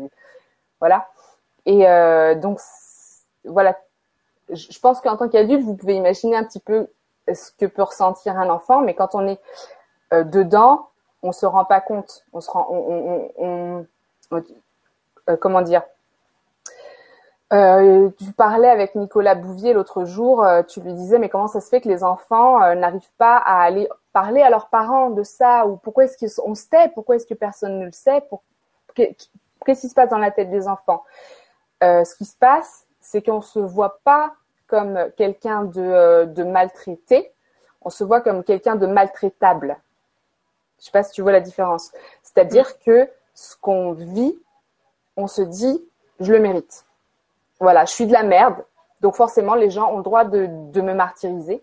Voilà. 0.78 1.08
Et 1.66 1.84
donc, 2.37 2.60
voilà. 3.44 3.76
Je 4.50 4.78
pense 4.78 5.00
qu'en 5.00 5.16
tant 5.16 5.28
qu'adulte, 5.28 5.62
vous 5.62 5.76
pouvez 5.76 5.94
imaginer 5.94 6.37
un 6.37 6.44
petit 6.44 6.60
peu 6.60 6.88
ce 7.34 7.50
que 7.52 7.66
peut 7.66 7.82
ressentir 7.82 8.38
un 8.38 8.48
enfant, 8.50 8.81
mais 8.81 8.94
quand 8.94 9.14
on 9.14 9.26
est 9.26 9.40
euh, 10.12 10.25
dedans, 10.25 10.88
on 11.22 11.32
se 11.32 11.46
rend 11.46 11.64
pas 11.64 11.81
compte. 11.81 12.25
On 12.32 12.40
se 12.40 12.50
rend, 12.50 12.69
euh, 13.40 15.36
comment 15.40 15.62
dire? 15.62 15.82
Euh, 17.52 18.11
tu 18.19 18.32
parlais 18.32 18.69
avec 18.69 18.94
Nicolas 18.94 19.35
Bouvier 19.35 19.73
l'autre 19.73 20.05
jour, 20.05 20.44
euh, 20.44 20.62
tu 20.62 20.81
lui 20.81 20.93
disais 20.93 21.19
mais 21.19 21.29
comment 21.29 21.49
ça 21.49 21.61
se 21.61 21.69
fait 21.69 21.81
que 21.81 21.88
les 21.88 22.05
enfants 22.05 22.61
n'arrivent 22.75 23.12
pas 23.19 23.37
à 23.37 23.62
aller 23.62 23.88
parler 24.12 24.43
à 24.43 24.50
leurs 24.50 24.69
parents 24.69 25.11
de 25.11 25.23
ça? 25.23 25.67
Ou 25.67 25.76
pourquoi 25.76 26.05
est-ce 26.05 26.41
qu'on 26.41 26.55
se 26.55 26.69
tait, 26.69 26.88
pourquoi 26.94 27.17
est-ce 27.17 27.26
que 27.26 27.35
personne 27.35 27.79
ne 27.79 27.87
le 27.87 27.93
sait, 27.93 28.20
pour... 28.29 28.43
qu'est-ce 28.94 29.81
qui 29.81 29.88
se 29.88 29.94
passe 29.94 30.11
dans 30.11 30.19
la 30.19 30.31
tête 30.31 30.50
des 30.50 30.69
enfants? 30.69 31.05
Ce 31.82 32.14
qui 32.17 32.25
se 32.25 32.37
passe, 32.37 32.87
c'est 33.00 33.23
qu'on 33.23 33.41
se 33.41 33.58
voit 33.58 34.00
pas 34.05 34.32
comme 34.67 35.11
quelqu'un 35.17 35.64
de, 35.64 36.26
de 36.26 36.44
maltraité, 36.44 37.32
on 37.82 37.91
se 37.91 38.05
voit 38.05 38.20
comme 38.20 38.44
quelqu'un 38.44 38.76
de 38.76 38.87
maltraitable. 38.87 39.76
Je 40.79 40.85
sais 40.85 40.91
pas 40.93 41.03
si 41.03 41.12
tu 41.12 41.23
vois 41.23 41.32
la 41.32 41.41
différence. 41.41 41.93
C'est-à-dire 42.23 42.79
que 42.79 43.08
ce 43.35 43.56
qu'on 43.56 43.93
vit, 43.93 44.38
on 45.17 45.26
se 45.26 45.43
dit, 45.43 45.85
je 46.20 46.32
le 46.32 46.41
mérite. 46.41 46.85
Voilà, 47.60 47.84
je 47.84 47.92
suis 47.92 48.06
de 48.06 48.12
la 48.12 48.22
merde. 48.22 48.56
Donc 49.00 49.14
forcément, 49.14 49.54
les 49.54 49.70
gens 49.70 49.92
ont 49.92 49.98
le 49.98 50.02
droit 50.02 50.24
de, 50.24 50.48
de 50.48 50.80
me 50.80 50.94
martyriser. 50.94 51.62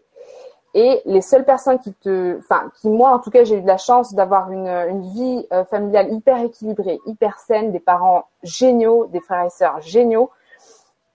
Et 0.73 1.01
les 1.05 1.21
seules 1.21 1.45
personnes 1.45 1.79
qui 1.79 1.94
te, 1.94 2.38
enfin, 2.38 2.69
qui 2.75 2.89
moi 2.89 3.09
en 3.09 3.19
tout 3.19 3.31
cas, 3.31 3.44
j'ai 3.44 3.57
eu 3.57 3.61
de 3.61 3.67
la 3.67 3.77
chance 3.77 4.13
d'avoir 4.13 4.51
une, 4.51 4.67
une 4.67 5.01
vie 5.01 5.47
euh, 5.51 5.65
familiale 5.65 6.13
hyper 6.13 6.39
équilibrée, 6.39 6.99
hyper 7.05 7.39
saine, 7.39 7.71
des 7.71 7.79
parents 7.79 8.25
géniaux, 8.44 9.07
des 9.07 9.19
frères 9.19 9.45
et 9.45 9.49
sœurs 9.49 9.81
géniaux. 9.81 10.29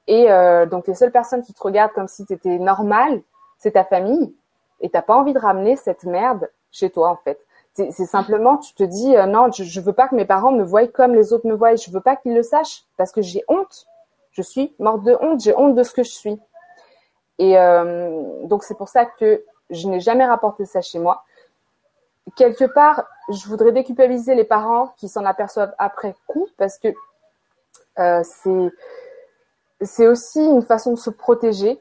Et 0.09 0.31
euh, 0.33 0.67
donc 0.67 0.89
les 0.89 0.95
seules 0.95 1.13
personnes 1.13 1.43
qui 1.43 1.53
te 1.55 1.63
regardent 1.63 1.93
comme 1.93 2.09
si 2.09 2.27
tu 2.27 2.33
étais 2.33 2.59
normal, 2.59 3.23
c'est 3.59 3.73
ta 3.73 3.85
famille. 3.85 4.35
Et 4.81 4.91
t'as 4.91 5.03
pas 5.03 5.15
envie 5.15 5.33
de 5.33 5.39
ramener 5.39 5.77
cette 5.77 6.05
merde 6.05 6.51
chez 6.73 6.91
toi 6.91 7.11
en 7.11 7.17
fait. 7.17 7.39
C'est 7.75 7.91
simplement, 7.93 8.59
tu 8.59 8.75
te 8.75 8.83
dis, 8.83 9.17
euh, 9.17 9.25
non, 9.25 9.51
je, 9.51 9.65
je 9.65 9.81
veux 9.81 9.95
pas 9.95 10.07
que 10.07 10.15
mes 10.15 10.27
parents 10.27 10.53
me 10.53 10.63
voient 10.63 10.87
comme 10.89 11.15
les 11.15 11.33
autres 11.33 11.47
me 11.47 11.55
voient. 11.55 11.75
Je 11.75 11.91
veux 11.91 12.01
pas 12.01 12.17
qu'ils 12.17 12.35
le 12.35 12.43
sachent 12.43 12.85
parce 12.99 13.13
que 13.13 13.23
j'ai 13.23 13.45
honte. 13.49 13.87
Je 14.33 14.43
suis 14.43 14.75
morte 14.79 15.03
de 15.05 15.17
honte. 15.21 15.41
J'ai 15.41 15.55
honte 15.57 15.75
de 15.75 15.83
ce 15.83 15.93
que 15.93 16.03
je 16.03 16.11
suis. 16.11 16.39
Et 17.39 17.59
euh, 17.59 18.45
donc 18.45 18.65
c'est 18.65 18.77
pour 18.77 18.89
ça 18.89 19.05
que 19.07 19.45
je 19.71 19.89
n'ai 19.89 20.01
jamais 20.01 20.25
rapporté 20.25 20.65
ça 20.65 20.81
chez 20.81 20.99
moi. 20.99 21.25
Quelque 22.37 22.65
part, 22.65 23.05
je 23.31 23.47
voudrais 23.49 23.73
déculpabiliser 23.73 24.35
les 24.35 24.45
parents 24.45 24.95
qui 24.97 25.09
s'en 25.09 25.25
aperçoivent 25.25 25.75
après 25.79 26.15
coup 26.27 26.49
parce 26.57 26.79
que 26.79 26.89
euh, 27.99 28.23
c'est 29.81 30.07
aussi 30.07 30.45
une 30.45 30.63
façon 30.63 30.93
de 30.93 30.99
se 30.99 31.11
protéger. 31.11 31.81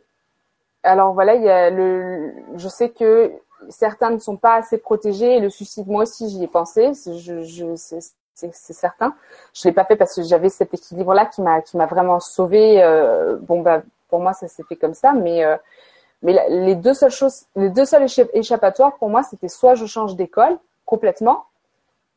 Alors 0.84 1.14
voilà, 1.14 1.36
il 1.36 1.44
y 1.44 1.50
a 1.50 1.70
le, 1.70 2.34
je 2.56 2.68
sais 2.68 2.90
que 2.90 3.32
certains 3.70 4.10
ne 4.10 4.18
sont 4.18 4.38
pas 4.38 4.56
assez 4.56 4.78
protégés. 4.78 5.38
Et 5.38 5.40
le 5.40 5.50
suicide, 5.50 5.88
moi 5.88 6.04
aussi, 6.04 6.30
j'y 6.30 6.44
ai 6.44 6.48
pensé. 6.48 6.92
Je, 7.06 7.44
je, 7.44 8.00
c'est 8.34 8.74
certain. 8.74 9.14
Je 9.54 9.68
l'ai 9.68 9.74
pas 9.74 9.86
fait 9.86 9.96
parce 9.96 10.16
que 10.16 10.24
j'avais 10.24 10.50
cet 10.50 10.74
équilibre-là 10.74 11.26
qui 11.28 11.42
m'a 11.42 11.86
vraiment 11.86 12.20
sauvée. 12.20 12.82
Euh, 12.82 13.38
bon 13.42 13.62
bah 13.62 13.82
pour 14.10 14.20
moi 14.20 14.34
ça 14.34 14.48
s'est 14.48 14.64
fait 14.64 14.76
comme 14.76 14.94
ça, 14.94 15.14
mais 15.14 15.44
euh, 15.44 15.58
les 16.24 16.76
deux 16.76 16.94
seules 16.94 17.12
choses, 17.12 17.46
les 17.56 17.70
deux 17.70 17.86
seuls 17.86 18.06
échappatoires 18.34 18.96
pour 18.98 19.10
moi, 19.10 19.24
c'était 19.24 19.48
soit 19.48 19.76
je 19.76 19.86
change 19.86 20.16
d'école 20.16 20.58
complètement, 20.86 21.46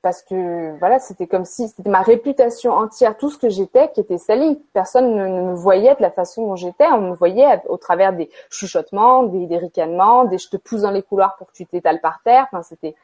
parce 0.03 0.23
que 0.23 0.77
voilà, 0.79 0.99
c'était 0.99 1.27
comme 1.27 1.47
si 1.47 1.69
c'était 1.69 1.89
ma 1.89 2.03
réputation 2.03 2.73
entière, 2.73 3.17
tout 3.17 3.31
ce 3.31 3.39
que 3.39 3.49
j'étais 3.49 3.91
qui 3.93 4.01
était 4.01 4.19
sali. 4.19 4.63
Personne 4.75 5.15
ne, 5.15 5.51
me 5.51 5.55
voyait 5.55 5.95
de 5.95 6.03
la 6.03 6.11
façon 6.11 6.47
dont 6.47 6.57
j'étais. 6.57 6.87
On 6.89 7.01
me 7.01 7.15
voyait 7.15 7.63
au 7.69 7.79
travers 7.79 8.13
des 8.13 8.29
chuchotements, 8.51 9.23
des, 9.23 9.47
des 9.47 9.57
ricanements, 9.57 10.27
des 10.27 10.37
je 10.37 10.51
te 10.51 10.59
pousse 10.59 10.83
dans 10.83 10.91
les 10.91 11.03
couloirs 11.03 11.37
pour 11.37 11.47
que 11.47 11.55
tu 11.55 11.65
t'étales 11.65 12.03
par 12.03 12.21
terre. 12.23 12.47
Enfin, 12.53 12.63
c'était, 12.63 12.95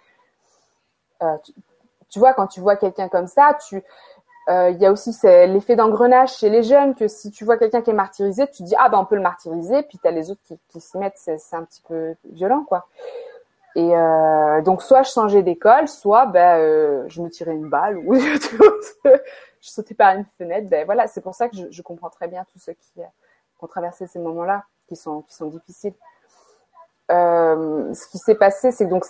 euh, 1.23 1.37
tu, 2.11 2.19
vois, 2.19 2.35
quand 2.35 2.47
tu 2.47 2.61
vois 2.61 2.77
quelqu'un 2.77 3.09
comme 3.09 3.27
ça, 3.27 3.57
tu, 3.69 3.83
euh, 4.49 4.71
il 4.71 4.79
y 4.79 4.87
a 4.87 4.91
aussi 4.91 5.15
l'effet 5.23 5.77
d'engrenage 5.77 6.37
chez 6.37 6.49
les 6.49 6.63
jeunes 6.63 6.95
que 6.95 7.07
si 7.07 7.31
tu 7.31 7.45
vois 7.45 7.57
quelqu'un 7.57 7.83
qui 7.83 7.91
est 7.91 7.95
martyrisé, 7.95 8.49
tu 8.51 8.63
dis 8.65 8.75
ah 8.79 8.89
ben 8.89 8.99
on 8.99 9.05
peut 9.05 9.15
le 9.15 9.23
martyriser, 9.23 9.83
puis 9.83 9.99
tu 9.99 10.09
as 10.09 10.11
les 10.11 10.31
autres 10.31 10.41
qui, 10.43 10.59
qui 10.69 10.81
mettent, 10.99 11.19
c'est 11.19 11.55
un 11.55 11.63
petit 11.65 11.83
peu 11.87 12.15
violent 12.25 12.65
quoi. 12.65 12.89
Et 13.77 13.95
euh, 13.95 14.61
donc 14.63 14.83
soit 14.83 15.03
je 15.03 15.13
changeais 15.13 15.43
d'école, 15.43 15.87
soit 15.87 16.27
ben 16.27 16.59
euh, 16.59 17.05
je 17.07 17.23
me 17.23 17.29
tirais 17.29 17.53
une 17.53 17.69
balle 17.69 17.99
ou 17.99 18.15
je 19.05 19.21
sautais 19.61 19.95
par 19.95 20.17
une 20.17 20.25
fenêtre. 20.37 20.69
Ben 20.69 20.85
voilà, 20.85 21.07
c'est 21.07 21.21
pour 21.21 21.35
ça 21.35 21.49
que 21.49 21.57
je, 21.71 21.83
comprends 21.83 22.11
très 22.11 22.27
bien 22.27 22.45
tous 22.53 22.59
ceux 22.59 22.73
qui, 22.73 23.01
ont 23.61 23.67
traversé 23.69 24.07
ces 24.09 24.19
moments-là, 24.19 24.65
qui 24.89 24.97
sont 24.97 25.23
qui 25.23 25.35
sont 25.35 25.47
difficiles. 25.47 25.95
Ce 27.09 28.09
qui 28.11 28.19
s'est 28.19 28.35
passé, 28.35 28.73
c'est 28.73 28.87
que 28.87 28.91
donc 28.91 29.05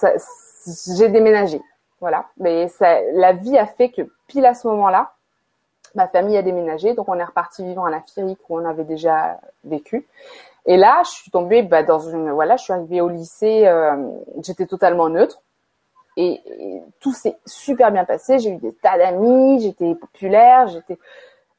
j'ai 0.95 1.09
déménagé, 1.09 1.62
voilà. 2.00 2.26
Mais 2.38 2.66
la 3.12 3.33
vie 3.33 3.59
a 3.59 3.66
fait 3.66 3.90
que 3.90 4.02
pile 4.26 4.47
à 4.47 4.54
ce 4.54 4.66
moment-là, 4.69 5.12
ma 5.95 6.09
famille 6.09 6.37
a 6.37 6.42
déménagé, 6.42 6.95
donc 6.95 7.09
on 7.09 7.19
est 7.19 7.25
reparti 7.25 7.64
vivre 7.64 7.83
en 7.83 7.92
Afrique 7.92 8.38
où 8.49 8.59
on 8.59 8.64
avait 8.64 8.85
déjà 8.85 9.38
vécu. 9.64 10.07
Et 10.66 10.76
là, 10.76 11.02
je 11.04 11.11
suis 11.11 11.30
tombée 11.30 11.62
bah, 11.62 11.83
dans 11.83 12.00
une 12.00 12.30
voilà, 12.30 12.57
je 12.57 12.64
suis 12.64 12.73
arrivée 12.73 13.00
au 13.00 13.09
lycée, 13.09 13.66
euh, 13.66 13.97
j'étais 14.42 14.66
totalement 14.66 15.09
neutre 15.09 15.42
et, 16.16 16.40
tout 17.00 17.12
s'est 17.12 17.37
super 17.47 17.90
bien 17.92 18.04
passé. 18.04 18.38
J'ai 18.38 18.50
eu 18.50 18.57
des 18.57 18.73
tas 18.75 18.99
d'amis, 18.99 19.61
j'étais 19.61 19.95
populaire, 19.95 20.69
j'étais 20.69 20.99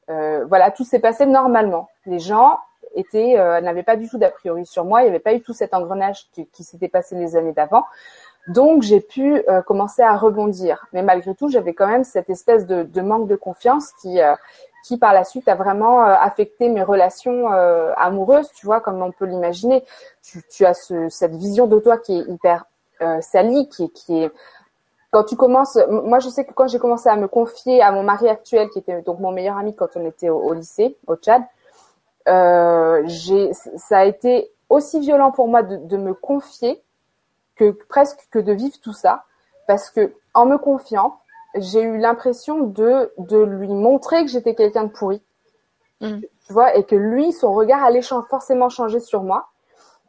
euh, 0.08 0.44
voilà, 0.46 0.70
tout 0.70 0.84
s'est 0.84 1.00
passé 1.00 1.26
normalement. 1.26 1.88
Les 2.06 2.20
gens 2.20 2.58
étaient 2.94 3.38
euh, 3.38 3.60
n'avaient 3.60 3.82
pas 3.82 3.96
du 3.96 4.08
tout 4.08 4.18
d'a 4.18 4.30
priori 4.30 4.66
sur 4.66 4.84
moi, 4.84 5.00
il 5.00 5.04
n'y 5.04 5.10
avait 5.10 5.18
pas 5.18 5.34
eu 5.34 5.40
tout 5.40 5.52
cet 5.52 5.74
engrenage 5.74 6.26
qui 6.52 6.64
s'était 6.64 6.88
passé 6.88 7.16
les 7.16 7.36
années 7.36 7.52
d'avant. 7.52 7.84
Donc 8.48 8.82
j'ai 8.82 9.00
pu 9.00 9.42
euh, 9.48 9.62
commencer 9.62 10.02
à 10.02 10.16
rebondir, 10.16 10.86
mais 10.92 11.02
malgré 11.02 11.34
tout, 11.34 11.48
j'avais 11.48 11.74
quand 11.74 11.86
même 11.86 12.04
cette 12.04 12.28
espèce 12.28 12.66
de, 12.66 12.82
de 12.82 13.00
manque 13.00 13.28
de 13.28 13.36
confiance 13.36 13.92
qui 14.00 14.20
euh, 14.20 14.34
qui 14.82 14.98
par 14.98 15.12
la 15.12 15.24
suite 15.24 15.48
a 15.48 15.54
vraiment 15.54 16.04
euh, 16.04 16.14
affecté 16.18 16.68
mes 16.68 16.82
relations 16.82 17.52
euh, 17.52 17.92
amoureuses, 17.96 18.50
tu 18.52 18.66
vois, 18.66 18.80
comme 18.80 19.00
on 19.00 19.12
peut 19.12 19.26
l'imaginer. 19.26 19.84
Tu, 20.22 20.42
tu, 20.50 20.66
as 20.66 20.74
ce, 20.74 21.08
cette 21.08 21.34
vision 21.34 21.66
de 21.66 21.78
toi 21.78 21.98
qui 21.98 22.18
est 22.18 22.28
hyper 22.28 22.64
euh, 23.00 23.20
salie, 23.20 23.68
qui, 23.68 23.90
qui 23.90 24.24
est 24.24 24.30
quand 25.10 25.24
tu 25.24 25.36
commences, 25.36 25.78
moi 25.90 26.20
je 26.20 26.30
sais 26.30 26.46
que 26.46 26.54
quand 26.54 26.68
j'ai 26.68 26.78
commencé 26.78 27.10
à 27.10 27.16
me 27.16 27.28
confier 27.28 27.82
à 27.82 27.92
mon 27.92 28.02
mari 28.02 28.30
actuel, 28.30 28.70
qui 28.70 28.78
était 28.78 29.02
donc 29.02 29.20
mon 29.20 29.30
meilleur 29.30 29.58
ami 29.58 29.76
quand 29.76 29.94
on 29.94 30.06
était 30.06 30.30
au, 30.30 30.54
lycée, 30.54 30.96
au 31.06 31.16
Tchad, 31.16 31.42
euh, 32.28 33.02
j'ai, 33.04 33.52
ça 33.52 33.98
a 33.98 34.04
été 34.06 34.50
aussi 34.70 35.00
violent 35.00 35.30
pour 35.30 35.48
moi 35.48 35.62
de, 35.62 35.76
de, 35.76 35.96
me 35.98 36.14
confier 36.14 36.82
que 37.56 37.70
presque 37.88 38.26
que 38.30 38.38
de 38.38 38.52
vivre 38.52 38.76
tout 38.82 38.92
ça, 38.92 39.24
parce 39.66 39.90
que 39.90 40.14
en 40.34 40.46
me 40.46 40.58
confiant, 40.58 41.18
j'ai 41.54 41.82
eu 41.82 41.98
l'impression 41.98 42.62
de 42.62 43.12
de 43.18 43.38
lui 43.38 43.68
montrer 43.68 44.24
que 44.24 44.30
j'étais 44.30 44.54
quelqu'un 44.54 44.84
de 44.84 44.90
pourri, 44.90 45.22
mm. 46.00 46.20
tu 46.46 46.52
vois, 46.52 46.74
et 46.76 46.84
que 46.84 46.96
lui, 46.96 47.32
son 47.32 47.52
regard 47.52 47.82
allait 47.84 48.02
forcément 48.02 48.68
changer 48.68 49.00
sur 49.00 49.22
moi. 49.22 49.48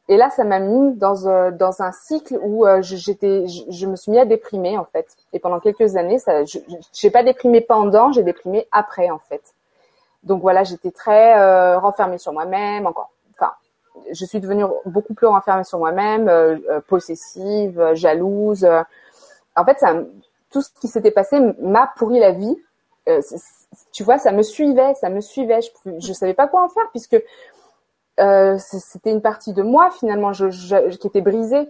Et 0.09 0.17
là, 0.17 0.29
ça 0.29 0.43
m'a 0.43 0.59
mis 0.59 0.95
dans, 0.95 1.27
euh, 1.27 1.51
dans 1.51 1.81
un 1.81 1.93
cycle 1.93 2.37
où 2.41 2.65
euh, 2.65 2.81
j'étais, 2.81 3.47
je, 3.47 3.87
me 3.87 3.95
suis 3.95 4.11
mis 4.11 4.19
à 4.19 4.25
déprimer 4.25 4.77
en 4.77 4.83
fait. 4.83 5.07
Et 5.31 5.39
pendant 5.39 5.61
quelques 5.61 5.95
années, 5.95 6.19
ça, 6.19 6.43
je 6.43 6.59
n'ai 7.03 7.09
pas 7.09 7.23
déprimé 7.23 7.61
pendant, 7.61 8.11
j'ai 8.11 8.23
déprimé 8.23 8.67
après 8.71 9.09
en 9.09 9.19
fait. 9.19 9.41
Donc 10.23 10.41
voilà, 10.41 10.63
j'étais 10.63 10.91
très 10.91 11.37
euh, 11.39 11.79
renfermée 11.79 12.17
sur 12.17 12.33
moi-même. 12.33 12.85
Encore, 12.85 13.11
je 14.11 14.25
suis 14.25 14.39
devenue 14.39 14.65
beaucoup 14.85 15.13
plus 15.13 15.27
renfermée 15.27 15.63
sur 15.63 15.79
moi-même, 15.79 16.27
euh, 16.29 16.81
possessive, 16.87 17.93
jalouse. 17.93 18.67
En 19.55 19.65
fait, 19.65 19.79
ça, 19.79 19.95
tout 20.51 20.61
ce 20.61 20.69
qui 20.79 20.87
s'était 20.87 21.11
passé 21.11 21.39
m'a 21.59 21.91
pourri 21.97 22.19
la 22.19 22.31
vie. 22.31 22.57
tu 23.91 24.03
vois, 24.03 24.17
ça 24.17 24.31
me 24.31 24.41
suivait, 24.41 24.93
ça 24.95 25.09
me 25.09 25.21
suivait. 25.21 25.61
Je, 25.61 25.91
je 25.99 26.13
savais 26.13 26.33
pas 26.33 26.47
quoi 26.47 26.63
en 26.63 26.69
faire 26.69 26.89
puisque 26.91 27.21
euh, 28.19 28.57
c'était 28.59 29.11
une 29.11 29.21
partie 29.21 29.53
de 29.53 29.63
moi 29.63 29.89
finalement 29.89 30.33
je, 30.33 30.49
je, 30.51 30.97
qui 30.97 31.07
était 31.07 31.21
brisée. 31.21 31.67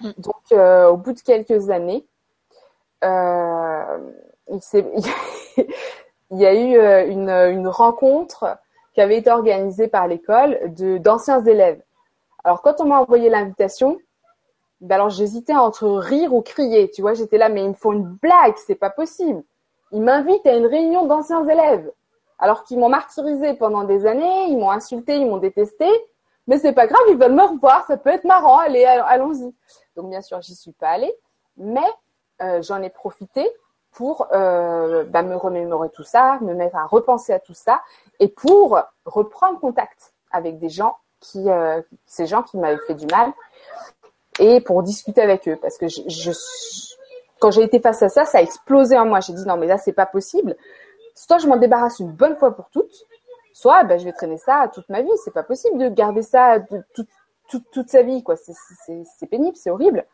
Mm. 0.00 0.10
Donc 0.18 0.34
euh, 0.52 0.88
au 0.88 0.96
bout 0.96 1.12
de 1.12 1.20
quelques 1.20 1.70
années, 1.70 2.04
euh, 3.04 3.98
il, 4.48 4.60
il, 6.30 6.38
y 6.38 6.46
a 6.46 6.54
eu 6.54 6.76
euh, 6.76 7.06
une, 7.06 7.30
une, 7.30 7.68
rencontre 7.68 8.58
qui 8.94 9.00
avait 9.00 9.18
été 9.18 9.30
organisée 9.30 9.88
par 9.88 10.08
l'école 10.08 10.58
de 10.74 10.98
d'anciens 10.98 11.44
élèves. 11.44 11.82
Alors 12.44 12.62
quand 12.62 12.80
on 12.80 12.86
m'a 12.86 13.00
envoyé 13.00 13.30
l'invitation, 13.30 13.98
ben 14.80 14.96
alors 14.96 15.10
j'hésitais 15.10 15.54
entre 15.54 15.88
rire 15.88 16.34
ou 16.34 16.42
crier. 16.42 16.90
Tu 16.90 17.02
vois, 17.02 17.14
j'étais 17.14 17.38
là, 17.38 17.48
mais 17.48 17.64
ils 17.64 17.70
me 17.70 17.74
font 17.74 17.92
une 17.92 18.18
blague, 18.22 18.54
c'est 18.66 18.74
pas 18.74 18.90
possible. 18.90 19.42
Ils 19.92 20.02
m'invitent 20.02 20.46
à 20.46 20.56
une 20.56 20.66
réunion 20.66 21.06
d'anciens 21.06 21.46
élèves 21.48 21.90
alors 22.38 22.64
qu'ils 22.64 22.78
m'ont 22.78 22.88
martyrisé 22.88 23.54
pendant 23.54 23.84
des 23.84 24.06
années, 24.06 24.46
ils 24.48 24.56
m'ont 24.56 24.70
insulté, 24.70 25.16
ils 25.16 25.26
m'ont 25.26 25.38
détesté, 25.38 25.86
mais 26.46 26.58
c'est 26.58 26.72
pas 26.72 26.86
grave, 26.86 27.02
ils 27.10 27.16
veulent 27.16 27.34
me 27.34 27.42
revoir, 27.42 27.84
ça 27.86 27.96
peut 27.96 28.10
être 28.10 28.24
marrant, 28.24 28.58
allez, 28.58 28.84
allons-y. 28.84 29.52
Donc 29.96 30.08
bien 30.08 30.22
sûr, 30.22 30.40
j'y 30.40 30.54
suis 30.54 30.72
pas 30.72 30.90
allée, 30.90 31.12
mais 31.56 31.86
euh, 32.40 32.62
j'en 32.62 32.80
ai 32.82 32.90
profité 32.90 33.46
pour 33.92 34.28
euh, 34.32 35.04
bah, 35.04 35.22
me 35.22 35.36
remémorer 35.36 35.90
tout 35.90 36.04
ça, 36.04 36.38
me 36.40 36.54
mettre 36.54 36.76
à 36.76 36.86
repenser 36.86 37.32
à 37.32 37.40
tout 37.40 37.54
ça, 37.54 37.82
et 38.20 38.28
pour 38.28 38.80
reprendre 39.04 39.58
contact 39.58 40.12
avec 40.30 40.58
des 40.58 40.68
gens 40.68 40.96
qui, 41.20 41.50
euh, 41.50 41.80
ces 42.06 42.26
gens 42.26 42.42
qui 42.42 42.58
m'avaient 42.58 42.80
fait 42.86 42.94
du 42.94 43.06
mal, 43.06 43.32
et 44.38 44.60
pour 44.60 44.82
discuter 44.82 45.20
avec 45.20 45.48
eux, 45.48 45.56
parce 45.60 45.78
que 45.78 45.86
quand 47.40 47.50
j'ai 47.50 47.62
été 47.62 47.80
face 47.80 48.02
à 48.02 48.08
ça, 48.08 48.24
ça 48.24 48.38
a 48.38 48.42
explosé 48.42 48.96
en 48.96 49.06
moi. 49.06 49.20
J'ai 49.20 49.32
dit 49.32 49.44
non 49.46 49.56
mais 49.56 49.66
là 49.66 49.78
c'est 49.78 49.92
pas 49.92 50.06
possible 50.06 50.56
soit 51.18 51.38
je 51.38 51.48
m'en 51.48 51.56
débarrasse 51.56 51.98
une 51.98 52.12
bonne 52.12 52.36
fois 52.36 52.54
pour 52.54 52.70
toutes, 52.70 53.06
soit 53.52 53.82
ben, 53.84 53.98
je 53.98 54.04
vais 54.04 54.12
traîner 54.12 54.38
ça 54.38 54.70
toute 54.72 54.88
ma 54.88 55.02
vie. 55.02 55.10
C'est 55.24 55.34
pas 55.34 55.42
possible 55.42 55.78
de 55.78 55.88
garder 55.88 56.22
ça 56.22 56.58
toute, 56.94 57.88
sa 57.88 58.02
vie, 58.02 58.22
quoi. 58.22 58.36
C'est 58.36 59.26
pénible, 59.26 59.56
c'est 59.56 59.70
horrible. 59.70 60.06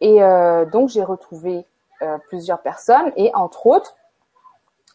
Et 0.00 0.22
euh, 0.22 0.64
donc 0.64 0.88
j'ai 0.88 1.04
retrouvé 1.04 1.64
euh, 2.02 2.18
plusieurs 2.28 2.60
personnes 2.60 3.12
et 3.16 3.30
entre 3.34 3.66
autres, 3.66 3.96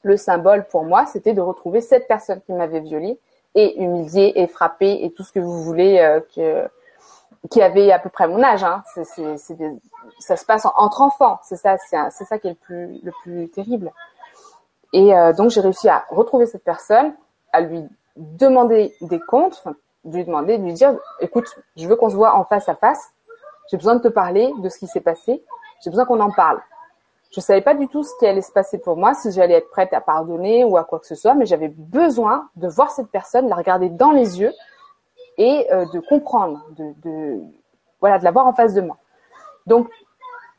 le 0.04 0.18
symbole 0.18 0.68
pour 0.68 0.84
moi, 0.84 1.06
c'était 1.06 1.34
de 1.34 1.42
retrouver 1.42 1.82
cette 1.82 2.08
personne 2.08 2.42
qui 2.42 2.54
m'avait 2.54 2.80
violée 2.80 3.20
et 3.56 3.82
humiliée 3.82 4.34
et 4.36 4.48
frappée 4.48 5.04
et 5.04 5.12
tout 5.12 5.24
ce 5.24 5.32
que 5.32 5.40
vous 5.40 5.64
voulez 5.64 6.00
euh, 6.00 6.20
que 6.36 6.70
qui 7.50 7.62
avait 7.62 7.92
à 7.92 8.00
peu 8.00 8.10
près 8.10 8.28
mon 8.28 8.42
âge. 8.44 8.64
Hein. 8.64 8.84
C'est, 8.94 9.38
ça 10.20 10.38
se 10.38 10.46
passe 10.46 10.66
entre 10.76 11.02
enfants. 11.02 11.40
C'est 11.44 11.58
ça, 11.58 11.78
c'est, 11.78 12.26
ça 12.26 12.40
qui 12.40 12.48
est 12.48 12.52
le 12.52 12.56
plus, 12.56 13.00
le 13.04 13.12
plus 13.24 13.50
terrible. 13.50 13.92
Et 14.94 15.14
euh, 15.14 15.34
donc 15.34 15.52
j'ai 15.52 15.62
réussi 15.62 15.90
à 15.90 16.06
retrouver 16.10 16.46
cette 16.46 16.64
personne, 16.64 17.14
à 17.52 17.62
lui 17.62 17.84
demander 18.16 18.96
des 19.02 19.20
comptes, 19.20 19.62
enfin, 19.64 19.76
lui 20.06 20.24
demander, 20.24 20.58
de 20.58 20.64
lui 20.64 20.74
dire, 20.74 20.96
écoute, 21.20 21.48
je 21.76 21.88
veux 21.88 21.96
qu'on 21.96 22.10
se 22.10 22.16
voit 22.16 22.36
en 22.36 22.46
face 22.46 22.70
à 22.70 22.76
face. 22.76 23.12
J'ai 23.70 23.78
besoin 23.78 23.96
de 23.96 24.02
te 24.02 24.08
parler 24.08 24.54
de 24.60 24.70
ce 24.70 24.78
qui 24.78 24.88
s'est 24.88 25.02
passé. 25.02 25.44
J'ai 25.84 25.90
besoin 25.90 26.06
qu'on 26.06 26.20
en 26.20 26.32
parle. 26.32 26.62
Je 27.36 27.42
savais 27.42 27.62
pas 27.62 27.76
du 27.76 27.90
tout 27.90 28.02
ce 28.02 28.18
qui 28.18 28.26
allait 28.26 28.42
se 28.42 28.52
passer 28.52 28.78
pour 28.78 28.96
moi, 28.96 29.14
si 29.14 29.30
j'allais 29.30 29.56
être 29.56 29.70
prête 29.70 29.92
à 29.92 30.00
pardonner 30.00 30.64
ou 30.64 30.78
à 30.78 30.86
quoi 30.86 31.00
que 31.00 31.06
ce 31.06 31.16
soit, 31.16 31.34
mais 31.34 31.46
j'avais 31.46 31.68
besoin 31.68 32.50
de 32.56 32.70
voir 32.70 32.92
cette 32.92 33.10
personne, 33.10 33.50
la 33.50 33.58
regarder 33.58 33.90
dans 33.90 34.12
les 34.12 34.40
yeux 34.40 34.54
et 35.38 35.68
euh, 35.74 35.86
de 35.92 36.00
comprendre, 36.00 36.66
de, 36.78 36.94
de 37.04 37.42
voilà, 38.00 38.20
de 38.20 38.24
la 38.24 38.32
voir 38.32 38.48
en 38.48 38.54
face 38.54 38.74
de 38.74 38.80
moi. 38.80 38.98
Donc 39.68 39.90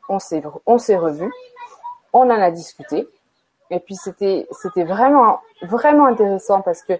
on 0.07 0.19
s'est 0.19 0.43
on 0.67 0.77
s'est 0.77 0.97
revu, 0.97 1.31
on 2.13 2.29
en 2.29 2.29
a 2.29 2.51
discuté 2.51 3.09
et 3.71 3.79
puis 3.79 3.95
c'était 3.95 4.47
c'était 4.51 4.83
vraiment 4.83 5.39
vraiment 5.63 6.05
intéressant 6.05 6.61
parce 6.61 6.83
que 6.83 6.93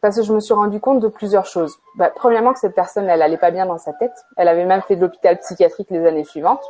parce 0.00 0.16
que 0.16 0.22
je 0.22 0.32
me 0.32 0.38
suis 0.38 0.54
rendu 0.54 0.78
compte 0.78 1.00
de 1.00 1.08
plusieurs 1.08 1.46
choses. 1.46 1.80
Bah, 1.96 2.12
premièrement 2.14 2.52
que 2.52 2.60
cette 2.60 2.76
personne 2.76 3.08
elle 3.08 3.22
allait 3.22 3.38
pas 3.38 3.50
bien 3.50 3.66
dans 3.66 3.78
sa 3.78 3.92
tête. 3.92 4.14
Elle 4.36 4.46
avait 4.46 4.66
même 4.66 4.82
fait 4.82 4.94
de 4.94 5.00
l'hôpital 5.00 5.40
psychiatrique 5.40 5.90
les 5.90 6.06
années 6.06 6.24
suivantes 6.24 6.62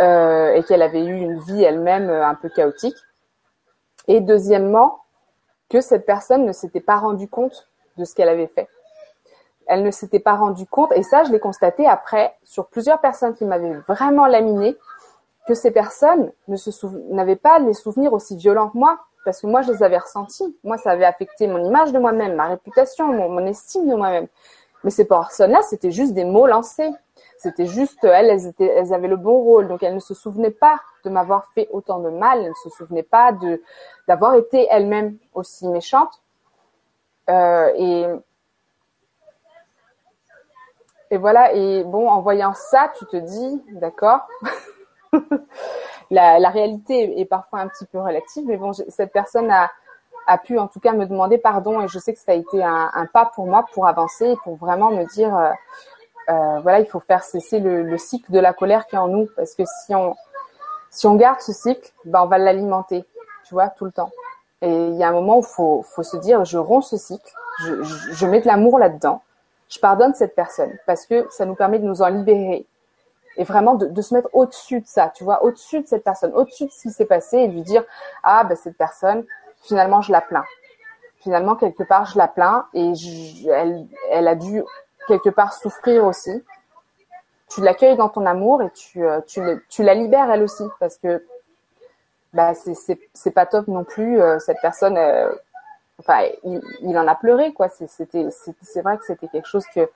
euh, 0.00 0.54
et 0.54 0.62
qu'elle 0.64 0.82
avait 0.82 1.04
eu 1.04 1.16
une 1.16 1.38
vie 1.40 1.62
elle-même 1.62 2.10
euh, 2.10 2.26
un 2.26 2.34
peu 2.34 2.48
chaotique. 2.48 2.96
Et 4.08 4.20
deuxièmement 4.20 5.00
que 5.68 5.80
cette 5.80 6.06
personne 6.06 6.44
ne 6.44 6.52
s'était 6.52 6.80
pas 6.80 6.96
rendu 6.96 7.28
compte 7.28 7.68
de 7.96 8.04
ce 8.04 8.14
qu'elle 8.14 8.28
avait 8.28 8.48
fait. 8.48 8.68
Elle 9.66 9.82
ne 9.84 9.90
s'était 9.90 10.18
pas 10.18 10.34
rendu 10.34 10.66
compte 10.66 10.90
et 10.92 11.02
ça 11.02 11.22
je 11.24 11.30
l'ai 11.30 11.38
constaté 11.38 11.86
après 11.86 12.34
sur 12.42 12.66
plusieurs 12.66 13.00
personnes 13.00 13.34
qui 13.34 13.44
m'avaient 13.44 13.74
vraiment 13.86 14.26
laminé 14.26 14.76
que 15.46 15.54
ces 15.54 15.70
personnes 15.70 16.32
n'avaient 17.10 17.36
pas 17.36 17.58
les 17.58 17.74
souvenirs 17.74 18.12
aussi 18.12 18.36
violents 18.36 18.70
que 18.70 18.78
moi, 18.78 18.98
parce 19.24 19.40
que 19.40 19.46
moi, 19.46 19.62
je 19.62 19.72
les 19.72 19.82
avais 19.82 19.98
ressentis. 19.98 20.56
Moi, 20.64 20.78
ça 20.78 20.90
avait 20.90 21.04
affecté 21.04 21.46
mon 21.46 21.64
image 21.64 21.92
de 21.92 21.98
moi-même, 21.98 22.36
ma 22.36 22.46
réputation, 22.46 23.06
mon, 23.06 23.44
estime 23.46 23.88
de 23.88 23.94
moi-même. 23.94 24.28
Mais 24.84 24.90
ces 24.90 25.04
personnes-là, 25.04 25.62
c'était 25.62 25.90
juste 25.90 26.14
des 26.14 26.24
mots 26.24 26.46
lancés. 26.46 26.90
C'était 27.38 27.66
juste, 27.66 28.04
elles, 28.04 28.30
elles, 28.30 28.54
elles 28.58 28.94
avaient 28.94 29.08
le 29.08 29.16
bon 29.16 29.38
rôle. 29.38 29.68
Donc, 29.68 29.82
elles 29.82 29.94
ne 29.94 30.00
se 30.00 30.14
souvenaient 30.14 30.50
pas 30.50 30.80
de 31.04 31.10
m'avoir 31.10 31.46
fait 31.54 31.68
autant 31.72 31.98
de 32.00 32.10
mal. 32.10 32.40
Elles 32.40 32.48
ne 32.48 32.70
se 32.70 32.70
souvenaient 32.70 33.02
pas 33.02 33.32
de 33.32 33.62
d'avoir 34.08 34.34
été 34.34 34.66
elles-mêmes 34.70 35.16
aussi 35.34 35.68
méchantes. 35.68 36.20
Euh, 37.28 37.70
et 37.76 38.06
et 41.10 41.18
voilà. 41.18 41.52
Et 41.54 41.84
bon, 41.84 42.08
en 42.08 42.20
voyant 42.20 42.54
ça, 42.54 42.92
tu 42.98 43.06
te 43.06 43.16
dis, 43.16 43.62
d'accord. 43.72 44.20
la, 46.10 46.50
réalité 46.50 47.20
est 47.20 47.24
parfois 47.24 47.60
un 47.60 47.68
petit 47.68 47.86
peu 47.86 48.00
relative, 48.00 48.44
mais 48.46 48.56
bon, 48.56 48.72
cette 48.72 49.12
personne 49.12 49.50
a, 49.50 49.70
a 50.26 50.38
pu 50.38 50.58
en 50.58 50.68
tout 50.68 50.80
cas 50.80 50.92
me 50.92 51.06
demander 51.06 51.38
pardon 51.38 51.80
et 51.80 51.88
je 51.88 51.98
sais 51.98 52.12
que 52.12 52.20
ça 52.20 52.32
a 52.32 52.34
été 52.34 52.62
un, 52.62 53.06
pas 53.12 53.30
pour 53.34 53.46
moi 53.46 53.66
pour 53.72 53.86
avancer 53.86 54.36
pour 54.44 54.56
vraiment 54.56 54.90
me 54.90 55.04
dire 55.04 55.34
euh, 55.36 55.50
euh, 56.28 56.60
voilà 56.60 56.80
il 56.80 56.86
faut 56.86 57.00
faire 57.00 57.24
cesser 57.24 57.58
le, 57.60 57.98
cycle 57.98 58.30
de 58.30 58.38
la 58.38 58.52
colère 58.52 58.86
qui 58.86 58.96
est 58.96 58.98
en 58.98 59.08
nous. 59.08 59.28
Parce 59.36 59.54
que 59.54 59.62
si 59.84 59.94
on 59.94 60.16
si 60.90 61.06
on 61.06 61.16
garde 61.16 61.40
ce 61.40 61.52
cycle 61.52 61.92
ben 62.04 62.22
on 62.22 62.26
va 62.26 62.38
l'alimenter 62.38 63.04
tu 63.44 63.54
vois 63.54 63.68
tout 63.68 63.84
le 63.84 63.92
temps. 63.92 64.10
Et 64.62 64.70
il 64.70 64.96
y 64.96 65.02
a 65.02 65.08
un 65.08 65.12
moment 65.12 65.38
où 65.38 65.42
faut 65.42 65.82
faut 65.82 66.02
se 66.02 66.16
dire 66.18 66.44
je 66.44 66.58
romps 66.58 66.82
ce 66.82 66.96
cycle 66.96 67.32
je, 67.62 68.26
mets 68.26 68.40
de 68.40 68.46
l'amour 68.46 68.78
là-dedans 68.78 69.22
je 69.68 69.78
pardonne 69.78 70.14
cette 70.14 70.34
personne 70.34 70.72
parce 70.86 71.06
que 71.06 71.26
ça 71.30 71.44
nous 71.44 71.54
permet 71.54 71.78
de 71.78 71.84
nous 71.84 72.02
en 72.02 72.08
libérer 72.08 72.66
et 73.36 73.44
vraiment 73.44 73.74
de, 73.74 73.86
de 73.86 74.02
se 74.02 74.12
mettre 74.12 74.28
au-dessus 74.32 74.80
de 74.80 74.86
ça, 74.86 75.10
tu 75.14 75.24
vois, 75.24 75.44
au-dessus 75.44 75.80
de 75.80 75.86
cette 75.86 76.04
personne, 76.04 76.32
au-dessus 76.34 76.66
de 76.66 76.70
ce 76.70 76.82
qui 76.82 76.90
s'est 76.90 77.04
passé 77.04 77.38
et 77.38 77.46
lui 77.46 77.62
dire 77.62 77.84
ah 78.22 78.44
ben 78.44 78.56
cette 78.56 78.76
personne 78.76 79.24
finalement 79.60 80.02
je 80.02 80.12
la 80.12 80.20
plains. 80.20 80.44
Finalement 81.18 81.56
quelque 81.56 81.82
part 81.82 82.06
je 82.06 82.18
la 82.18 82.28
plains 82.28 82.66
et 82.74 82.92
elle, 83.48 83.86
elle 84.10 84.28
a 84.28 84.34
dû 84.34 84.62
quelque 85.08 85.30
part 85.30 85.52
souffrir 85.52 86.04
aussi. 86.04 86.44
Tu 87.48 87.60
l'accueilles 87.62 87.96
dans 87.96 88.08
ton 88.08 88.26
amour 88.26 88.62
et 88.62 88.70
tu, 88.70 89.04
euh, 89.04 89.20
tu, 89.26 89.40
tu 89.68 89.82
la 89.82 89.94
libères 89.94 90.30
elle 90.30 90.42
aussi 90.42 90.64
parce 90.78 90.96
que 90.98 91.24
bah 92.32 92.52
c'est 92.54 93.30
pas 93.32 93.46
top 93.46 93.66
non 93.66 93.82
plus 93.82 94.20
euh, 94.20 94.38
cette 94.38 94.58
personne 94.62 94.96
euh, 94.96 95.32
enfin 95.98 96.28
il, 96.44 96.60
il, 96.82 96.96
en 96.96 97.08
a 97.08 97.16
pleuré 97.16 97.52
quoi 97.52 97.68
c'était 97.68 98.28
c'est 98.30 98.82
vrai 98.82 98.98
que 98.98 99.04
c'était 99.04 99.26
quelque 99.26 99.48
chose 99.48 99.66
que 99.74 99.90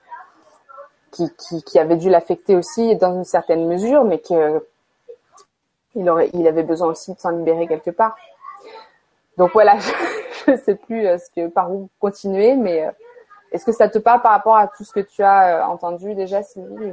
qui, 1.15 1.63
qui, 1.63 1.79
avait 1.79 1.97
dû 1.97 2.11
l'affecter 2.11 2.57
aussi 2.57 2.97
dans 2.97 3.15
une 3.15 3.25
certaine 3.25 3.67
mesure, 3.67 4.05
mais 4.05 4.19
que 4.19 4.67
il 5.95 6.09
aurait, 6.11 6.31
il 6.35 6.47
avait 6.49 6.65
besoin 6.65 6.89
aussi 6.89 7.15
de 7.15 7.21
s'en 7.21 7.31
libérer 7.31 7.69
quelque 7.69 7.91
part. 7.91 8.17
Donc 9.39 9.51
voilà, 9.53 9.77
je 10.47 10.53
ne 10.53 10.57
sais 10.57 10.75
plus 10.75 11.07
euh, 11.07 11.19
ce 11.19 11.31
que 11.35 11.49
par 11.49 11.73
où 11.73 11.89
continuer, 11.99 12.55
mais 12.57 12.85
euh, 12.85 12.91
est-ce 13.55 13.65
que 13.65 13.73
ça 13.73 13.89
te 13.89 13.99
parle 13.99 14.21
par 14.21 14.33
rapport 14.33 14.57
à 14.57 14.67
tout 14.67 14.83
ce 14.83 14.93
que 14.93 15.01
tu 15.01 15.23
as 15.23 15.61
euh, 15.61 15.65
entendu 15.65 16.17
déjà, 16.17 16.43
Sylvie 16.43 16.93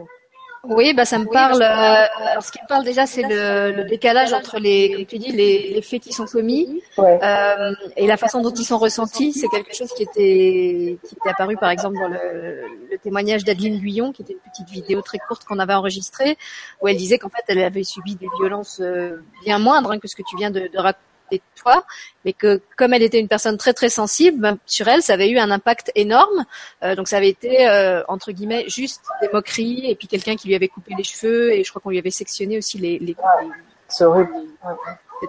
Oui, 0.64 0.94
bah 0.94 1.06
ça 1.06 1.18
me 1.18 1.26
parle. 1.26 1.60
Euh, 1.60 2.30
alors, 2.30 2.44
ce 2.44 2.52
qui 2.52 2.60
me 2.62 2.68
parle 2.68 2.86
déjà, 2.86 3.08
c'est 3.08 3.24
le, 3.24 3.72
le, 3.72 3.84
décalage 3.86 4.32
entre 4.32 4.60
les, 4.60 4.94
comme 4.94 5.06
tu 5.06 5.18
dis, 5.18 5.32
les, 5.32 5.74
les 5.74 5.82
faits 5.82 6.02
qui 6.04 6.14
sont 6.14 6.26
commis 6.26 6.84
euh, 7.00 7.74
et 7.98 8.06
la 8.06 8.16
façon 8.16 8.44
dont 8.44 8.52
ils 8.52 8.64
sont 8.64 8.78
ressentis. 8.78 9.34
C'est 9.34 9.48
quelque 9.48 9.76
chose 9.76 9.92
qui 9.94 10.04
était 10.04 11.00
qui 11.04 11.16
était 11.16 11.30
apparu, 11.30 11.58
par 11.58 11.72
exemple, 11.72 11.96
dans 11.98 12.10
le, 12.10 12.62
le 12.92 12.98
témoignage 13.00 13.44
d'Adeline 13.44 13.80
Guyon, 13.80 14.12
qui 14.12 14.22
était 14.22 14.34
une 14.34 14.52
petite 14.52 14.70
vidéo 14.70 15.02
très 15.02 15.18
courte 15.18 15.46
qu'on 15.46 15.58
avait 15.58 15.74
enregistrée, 15.74 16.38
où 16.80 16.88
elle 16.88 16.98
disait 16.98 17.18
qu'en 17.18 17.30
fait, 17.30 17.44
elle 17.48 17.64
avait 17.64 17.84
subi 17.84 18.16
des 18.18 18.30
violences 18.40 18.82
euh, 18.82 19.24
bien 19.44 19.58
moindres 19.58 19.94
hein, 19.94 19.98
que 19.98 20.08
ce 20.08 20.16
que 20.16 20.24
tu 20.30 20.38
viens 20.38 20.52
de, 20.52 20.68
de 20.68 20.78
raconter 20.78 21.00
toi, 21.56 21.84
mais 22.26 22.34
que 22.34 22.62
comme 22.78 22.94
elle 22.94 23.04
était 23.04 23.20
une 23.20 23.28
personne 23.28 23.58
très 23.58 23.74
très 23.74 23.90
sensible, 23.90 24.40
ben, 24.40 24.58
sur 24.66 24.88
elle, 24.88 25.02
ça 25.02 25.14
avait 25.14 25.30
eu 25.30 25.38
un 25.38 25.52
impact 25.52 25.92
énorme. 25.96 26.46
Euh, 26.84 26.96
donc 26.96 27.08
ça 27.08 27.18
avait 27.18 27.30
été 27.30 27.68
euh, 27.68 28.04
entre 28.08 28.32
guillemets 28.32 28.68
juste 28.68 29.04
des 29.22 29.30
moqueries 29.32 29.90
et 29.90 29.96
puis 29.96 30.08
quelqu'un 30.08 30.36
qui 30.36 30.48
lui 30.48 30.56
avait 30.56 30.68
coupé 30.68 30.94
les 30.98 31.04
cheveux 31.04 31.54
et 31.54 31.64
je 31.64 31.70
crois 31.70 31.82
qu'on 31.82 31.92
lui 31.92 32.00
avait 32.00 32.10
sectionné 32.10 32.58
aussi 32.58 32.78
les, 32.78 33.00
les, 33.00 33.16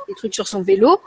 des 0.08 0.14
trucs 0.14 0.34
sur 0.34 0.48
son 0.48 0.62
vélo. 0.62 1.00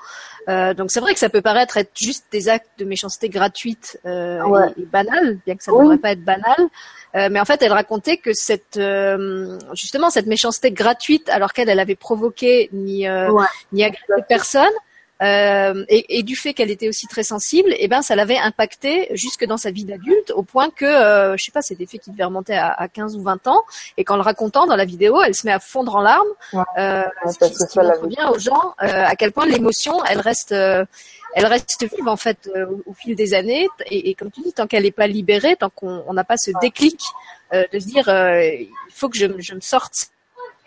Euh, 0.47 0.73
donc 0.73 0.91
c'est 0.91 0.99
vrai 0.99 1.13
que 1.13 1.19
ça 1.19 1.29
peut 1.29 1.41
paraître 1.41 1.77
être 1.77 1.91
juste 1.97 2.25
des 2.31 2.49
actes 2.49 2.69
de 2.77 2.85
méchanceté 2.85 3.29
gratuite 3.29 3.99
euh, 4.05 4.71
et, 4.77 4.81
et 4.81 4.85
banal, 4.85 5.39
bien 5.45 5.55
que 5.55 5.63
ça 5.63 5.71
ne 5.71 5.79
devrait 5.79 5.97
pas 5.97 6.11
être 6.11 6.23
banal. 6.23 6.69
Euh, 7.15 7.29
mais 7.31 7.39
en 7.39 7.45
fait, 7.45 7.61
elle 7.61 7.71
racontait 7.71 8.17
que 8.17 8.33
cette 8.33 8.77
euh, 8.77 9.57
justement 9.73 10.09
cette 10.09 10.25
méchanceté 10.25 10.71
gratuite, 10.71 11.29
alors 11.29 11.53
qu'elle 11.53 11.69
elle 11.69 11.79
avait 11.79 11.95
provoqué 11.95 12.69
ni 12.73 13.07
euh, 13.07 13.31
ni 13.71 13.83
agressé 13.83 14.23
personne, 14.27 14.73
euh, 15.21 15.85
et, 15.87 16.19
et, 16.19 16.23
du 16.23 16.35
fait 16.35 16.53
qu'elle 16.53 16.71
était 16.71 16.89
aussi 16.89 17.07
très 17.07 17.23
sensible, 17.23 17.71
et 17.71 17.77
eh 17.79 17.87
ben 17.87 18.01
ça 18.01 18.15
l'avait 18.17 18.37
impacté 18.37 19.07
jusque 19.11 19.45
dans 19.45 19.55
sa 19.55 19.71
vie 19.71 19.85
d'adulte, 19.85 20.31
au 20.31 20.43
point 20.43 20.69
que, 20.69 20.83
euh, 20.83 21.37
je 21.37 21.43
sais 21.45 21.51
pas, 21.51 21.61
c'est 21.61 21.75
des 21.75 21.85
faits 21.85 22.01
qui 22.01 22.11
devaient 22.11 22.25
remonter 22.25 22.55
à, 22.55 22.67
à, 22.67 22.89
15 22.89 23.15
ou 23.15 23.21
20 23.21 23.47
ans, 23.47 23.63
et 23.95 24.03
qu'en 24.03 24.17
le 24.17 24.21
racontant 24.21 24.67
dans 24.67 24.75
la 24.75 24.83
vidéo, 24.83 25.21
elle 25.21 25.33
se 25.33 25.47
met 25.47 25.53
à 25.53 25.59
fondre 25.59 25.95
en 25.95 26.01
larmes, 26.01 26.27
euh, 26.77 27.03
ce 27.31 27.47
qui, 27.47 27.53
ce 27.55 27.65
qui 27.65 27.79
montre 27.79 28.07
bien 28.07 28.29
aux 28.29 28.39
gens 28.39 28.75
euh, 28.83 29.05
à 29.05 29.15
quel 29.15 29.31
point 29.31 29.45
l'émotion, 29.45 30.03
elle 30.03 30.19
reste, 30.19 30.51
euh, 30.51 30.83
elle 31.33 31.45
reste 31.45 31.85
vive 31.95 32.09
en 32.09 32.17
fait 32.17 32.49
au, 32.85 32.93
fil 32.93 33.15
des 33.15 33.33
années, 33.33 33.69
et, 33.85 34.09
et 34.09 34.15
comme 34.15 34.31
tu 34.31 34.41
dis, 34.41 34.51
tant 34.51 34.67
qu'elle 34.67 34.83
n'est 34.83 34.91
pas 34.91 35.07
libérée, 35.07 35.55
tant 35.55 35.69
qu'on 35.69 36.13
n'a 36.13 36.25
pas 36.25 36.37
ce 36.37 36.51
déclic 36.59 36.99
de 37.53 37.79
se 37.79 37.85
dire, 37.85 38.09
il 38.09 38.69
faut 38.93 39.07
que 39.07 39.17
je, 39.17 39.27
je 39.39 39.55
me 39.55 39.61
sorte 39.61 40.09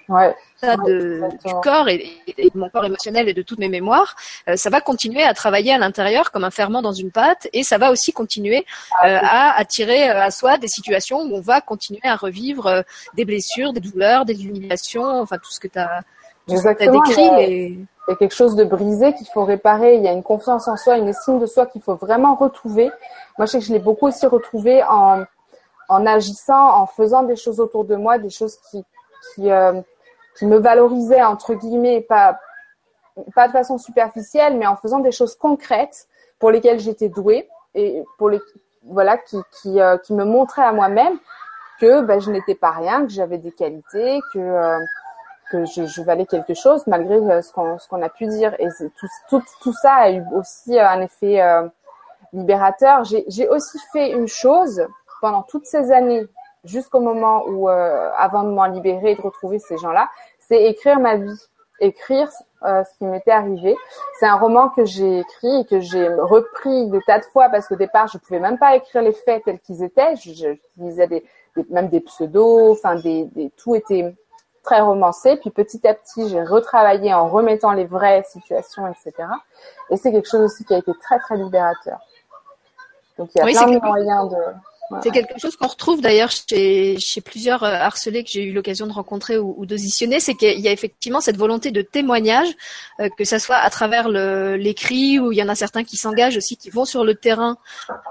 ouais. 0.08 0.34
de, 0.62 1.28
du 1.46 1.54
corps 1.62 1.88
et, 1.88 2.06
et, 2.36 2.50
de 2.50 2.58
mon 2.58 2.68
corps 2.68 2.84
émotionnel 2.84 3.28
et 3.28 3.34
de 3.34 3.42
toutes 3.42 3.58
mes 3.58 3.68
mémoires, 3.68 4.16
euh, 4.48 4.56
ça 4.56 4.70
va 4.70 4.80
continuer 4.80 5.22
à 5.22 5.34
travailler 5.34 5.72
à 5.72 5.78
l'intérieur 5.78 6.30
comme 6.30 6.44
un 6.44 6.50
ferment 6.50 6.82
dans 6.82 6.92
une 6.92 7.10
pâte 7.10 7.48
et 7.52 7.62
ça 7.62 7.78
va 7.78 7.90
aussi 7.90 8.12
continuer 8.12 8.66
euh, 9.04 9.18
à 9.22 9.58
attirer 9.58 10.10
euh, 10.10 10.22
à 10.22 10.30
soi 10.30 10.58
des 10.58 10.68
situations 10.68 11.20
où 11.20 11.36
on 11.36 11.40
va 11.40 11.60
continuer 11.60 12.00
à 12.04 12.16
revivre 12.16 12.66
euh, 12.66 12.82
des 13.14 13.24
blessures, 13.24 13.72
des 13.72 13.80
douleurs, 13.80 14.24
des 14.24 14.44
humiliations, 14.44 15.20
enfin 15.20 15.36
tout 15.38 15.50
ce 15.50 15.60
que 15.60 15.68
tu 15.68 15.78
as, 15.78 16.02
Exactement, 16.48 17.02
décrit. 17.02 17.28
Et... 17.40 17.66
il 17.66 17.86
y 18.08 18.12
a 18.12 18.16
quelque 18.16 18.34
chose 18.34 18.56
de 18.56 18.64
brisé 18.64 19.12
qu'il 19.14 19.26
faut 19.32 19.44
réparer. 19.44 19.96
Il 19.96 20.02
y 20.02 20.08
a 20.08 20.12
une 20.12 20.22
confiance 20.22 20.68
en 20.68 20.76
soi, 20.76 20.96
une 20.96 21.08
estime 21.08 21.38
de 21.38 21.46
soi 21.46 21.66
qu'il 21.66 21.82
faut 21.82 21.96
vraiment 21.96 22.34
retrouver. 22.34 22.90
Moi, 23.36 23.46
je 23.46 23.52
sais 23.52 23.58
que 23.58 23.64
je 23.64 23.72
l'ai 23.72 23.78
beaucoup 23.78 24.06
aussi 24.06 24.26
retrouvé 24.26 24.82
en, 24.84 25.24
en 25.88 26.06
agissant, 26.06 26.80
en 26.80 26.86
faisant 26.86 27.22
des 27.22 27.36
choses 27.36 27.60
autour 27.60 27.84
de 27.84 27.96
moi, 27.96 28.18
des 28.18 28.30
choses 28.30 28.56
qui, 28.70 28.84
qui, 29.34 29.50
euh, 29.50 29.80
qui 30.38 30.46
me 30.46 30.58
valorisait 30.58 31.22
entre 31.22 31.54
guillemets, 31.54 32.00
pas 32.00 32.38
pas 33.34 33.48
de 33.48 33.52
façon 33.52 33.78
superficielle, 33.78 34.56
mais 34.56 34.66
en 34.66 34.76
faisant 34.76 35.00
des 35.00 35.12
choses 35.12 35.34
concrètes 35.34 36.08
pour 36.38 36.50
lesquelles 36.50 36.80
j'étais 36.80 37.08
douée 37.08 37.48
et 37.74 38.04
pour 38.16 38.30
les 38.30 38.40
voilà 38.84 39.18
qui 39.18 39.36
qui, 39.60 39.80
euh, 39.80 39.98
qui 39.98 40.14
me 40.14 40.24
montraient 40.24 40.64
à 40.64 40.72
moi-même 40.72 41.18
que 41.80 42.02
ben, 42.02 42.20
je 42.20 42.30
n'étais 42.30 42.54
pas 42.54 42.70
rien, 42.70 43.04
que 43.04 43.12
j'avais 43.12 43.38
des 43.38 43.52
qualités, 43.52 44.20
que 44.32 44.38
euh, 44.38 44.78
que 45.50 45.64
je, 45.64 46.02
valais 46.02 46.26
quelque 46.26 46.54
chose 46.54 46.86
malgré 46.86 47.16
euh, 47.16 47.42
ce 47.42 47.52
qu'on 47.52 47.78
ce 47.78 47.88
qu'on 47.88 48.02
a 48.02 48.08
pu 48.08 48.26
dire 48.26 48.54
et 48.58 48.68
tout, 48.98 49.08
tout 49.28 49.42
tout 49.60 49.72
ça 49.72 49.94
a 49.94 50.10
eu 50.10 50.22
aussi 50.34 50.78
un 50.78 51.00
effet 51.00 51.42
libérateur. 52.32 53.04
J'ai 53.04 53.48
aussi 53.48 53.78
fait 53.92 54.10
une 54.10 54.28
chose 54.28 54.86
pendant 55.20 55.42
toutes 55.42 55.66
ces 55.66 55.90
années 55.90 56.26
jusqu'au 56.64 57.00
moment 57.00 57.44
où, 57.46 57.68
avant 57.68 58.42
de 58.42 58.50
m'en 58.50 58.66
libérer 58.66 59.12
et 59.12 59.14
de 59.14 59.22
retrouver 59.22 59.58
ces 59.58 59.78
gens-là, 59.78 60.08
c'est 60.48 60.64
écrire 60.64 60.98
ma 60.98 61.16
vie, 61.16 61.40
écrire 61.80 62.28
euh, 62.64 62.82
ce 62.82 62.98
qui 62.98 63.04
m'était 63.04 63.30
arrivé. 63.30 63.76
C'est 64.18 64.26
un 64.26 64.36
roman 64.36 64.70
que 64.70 64.84
j'ai 64.84 65.20
écrit 65.20 65.60
et 65.60 65.64
que 65.64 65.80
j'ai 65.80 66.08
repris 66.08 66.88
des 66.88 67.00
tas 67.02 67.18
de 67.18 67.24
fois 67.24 67.48
parce 67.50 67.68
qu'au 67.68 67.76
départ, 67.76 68.08
je 68.08 68.18
pouvais 68.18 68.40
même 68.40 68.58
pas 68.58 68.74
écrire 68.74 69.02
les 69.02 69.12
faits 69.12 69.44
tels 69.44 69.60
qu'ils 69.60 69.82
étaient. 69.82 70.16
J'utilisais 70.16 71.06
des, 71.06 71.24
des, 71.56 71.66
même 71.70 71.88
des 71.88 72.00
pseudos, 72.00 72.72
enfin 72.72 72.96
des, 72.96 73.26
des, 73.26 73.50
tout 73.50 73.74
était 73.74 74.14
très 74.64 74.80
romancé. 74.80 75.36
Puis 75.36 75.50
petit 75.50 75.86
à 75.86 75.94
petit, 75.94 76.28
j'ai 76.28 76.42
retravaillé 76.42 77.14
en 77.14 77.28
remettant 77.28 77.72
les 77.72 77.84
vraies 77.84 78.24
situations, 78.24 78.86
etc. 78.88 79.28
Et 79.90 79.96
c'est 79.96 80.10
quelque 80.10 80.28
chose 80.28 80.42
aussi 80.42 80.64
qui 80.64 80.74
a 80.74 80.78
été 80.78 80.92
très 81.00 81.18
très 81.18 81.36
libérateur. 81.36 82.00
Donc 83.18 83.30
il 83.34 83.38
y 83.38 83.40
a 83.40 83.44
oui, 83.44 83.52
plein 83.52 83.66
de 83.66 83.78
moyens 83.84 84.30
de 84.30 84.36
c'est 85.02 85.10
quelque 85.10 85.38
chose 85.38 85.56
qu'on 85.56 85.66
retrouve 85.66 86.00
d'ailleurs 86.00 86.30
chez, 86.30 86.96
plusieurs 87.24 87.62
euh, 87.62 87.72
harcelés 87.72 88.24
que 88.24 88.30
j'ai 88.30 88.44
eu 88.44 88.52
l'occasion 88.52 88.86
de 88.86 88.92
rencontrer 88.92 89.36
ou, 89.38 89.54
ou 89.58 89.66
d'auditionner, 89.66 90.18
c'est 90.20 90.34
qu'il 90.34 90.60
y 90.60 90.68
a 90.68 90.72
effectivement 90.72 91.20
cette 91.20 91.36
volonté 91.36 91.70
de 91.70 91.82
témoignage, 91.82 92.48
euh, 93.00 93.08
que 93.16 93.24
ça 93.24 93.38
soit 93.38 93.56
à 93.56 93.70
travers 93.70 94.08
l'écrit, 94.08 95.18
ou 95.18 95.32
il 95.32 95.38
y 95.38 95.42
en 95.42 95.48
a 95.48 95.54
certains 95.54 95.84
qui 95.84 95.96
s'engagent 95.96 96.36
aussi, 96.36 96.56
qui 96.56 96.70
vont 96.70 96.84
sur 96.84 97.04
le 97.04 97.14
terrain 97.14 97.58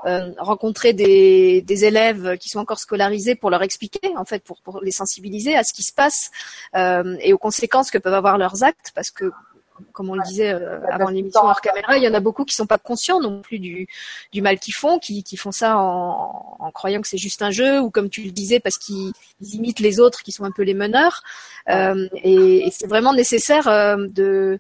euh, 0.05 0.31
rencontrer 0.37 0.93
des, 0.93 1.63
élèves 1.85 2.37
qui 2.37 2.49
sont 2.49 2.59
encore 2.59 2.79
scolarisés 2.79 3.35
pour 3.35 3.49
leur 3.49 3.61
expliquer, 3.61 4.15
en 4.17 4.25
fait, 4.25 4.43
pour, 4.43 4.79
les 4.81 4.91
sensibiliser 4.91 5.55
à 5.55 5.63
ce 5.63 5.73
qui 5.73 5.83
se 5.83 5.93
passe 5.93 6.31
et 6.73 7.33
aux 7.33 7.37
conséquences 7.37 7.91
que 7.91 7.97
peuvent 7.97 8.13
avoir 8.13 8.37
leurs 8.37 8.63
actes, 8.63 8.91
parce 8.95 9.11
que 9.11 9.31
comme 9.93 10.09
on 10.09 10.15
le 10.15 10.23
disait 10.23 10.53
euh, 10.53 10.79
avant 10.91 11.09
l'émission 11.09 11.41
hors 11.43 11.61
caméra, 11.61 11.97
il 11.97 12.03
y 12.03 12.07
en 12.07 12.13
a 12.13 12.19
beaucoup 12.19 12.45
qui 12.45 12.55
sont 12.55 12.65
pas 12.65 12.77
conscients 12.77 13.19
non 13.19 13.41
plus 13.41 13.59
du, 13.59 13.87
du 14.31 14.41
mal 14.41 14.59
qu'ils 14.59 14.73
font, 14.73 14.99
qui, 14.99 15.23
qui 15.23 15.37
font 15.37 15.51
ça 15.51 15.77
en, 15.77 16.57
en 16.59 16.71
croyant 16.71 17.01
que 17.01 17.07
c'est 17.07 17.17
juste 17.17 17.41
un 17.41 17.51
jeu 17.51 17.79
ou 17.79 17.89
comme 17.89 18.09
tu 18.09 18.21
le 18.21 18.31
disais 18.31 18.59
parce 18.59 18.77
qu'ils 18.77 19.13
imitent 19.41 19.79
les 19.79 19.99
autres 19.99 20.23
qui 20.23 20.31
sont 20.31 20.43
un 20.43 20.51
peu 20.51 20.63
les 20.63 20.73
meneurs. 20.73 21.21
Euh, 21.69 22.07
et, 22.15 22.67
et 22.67 22.71
c'est 22.71 22.87
vraiment 22.87 23.13
nécessaire 23.13 23.67
euh, 23.67 24.07
de 24.09 24.59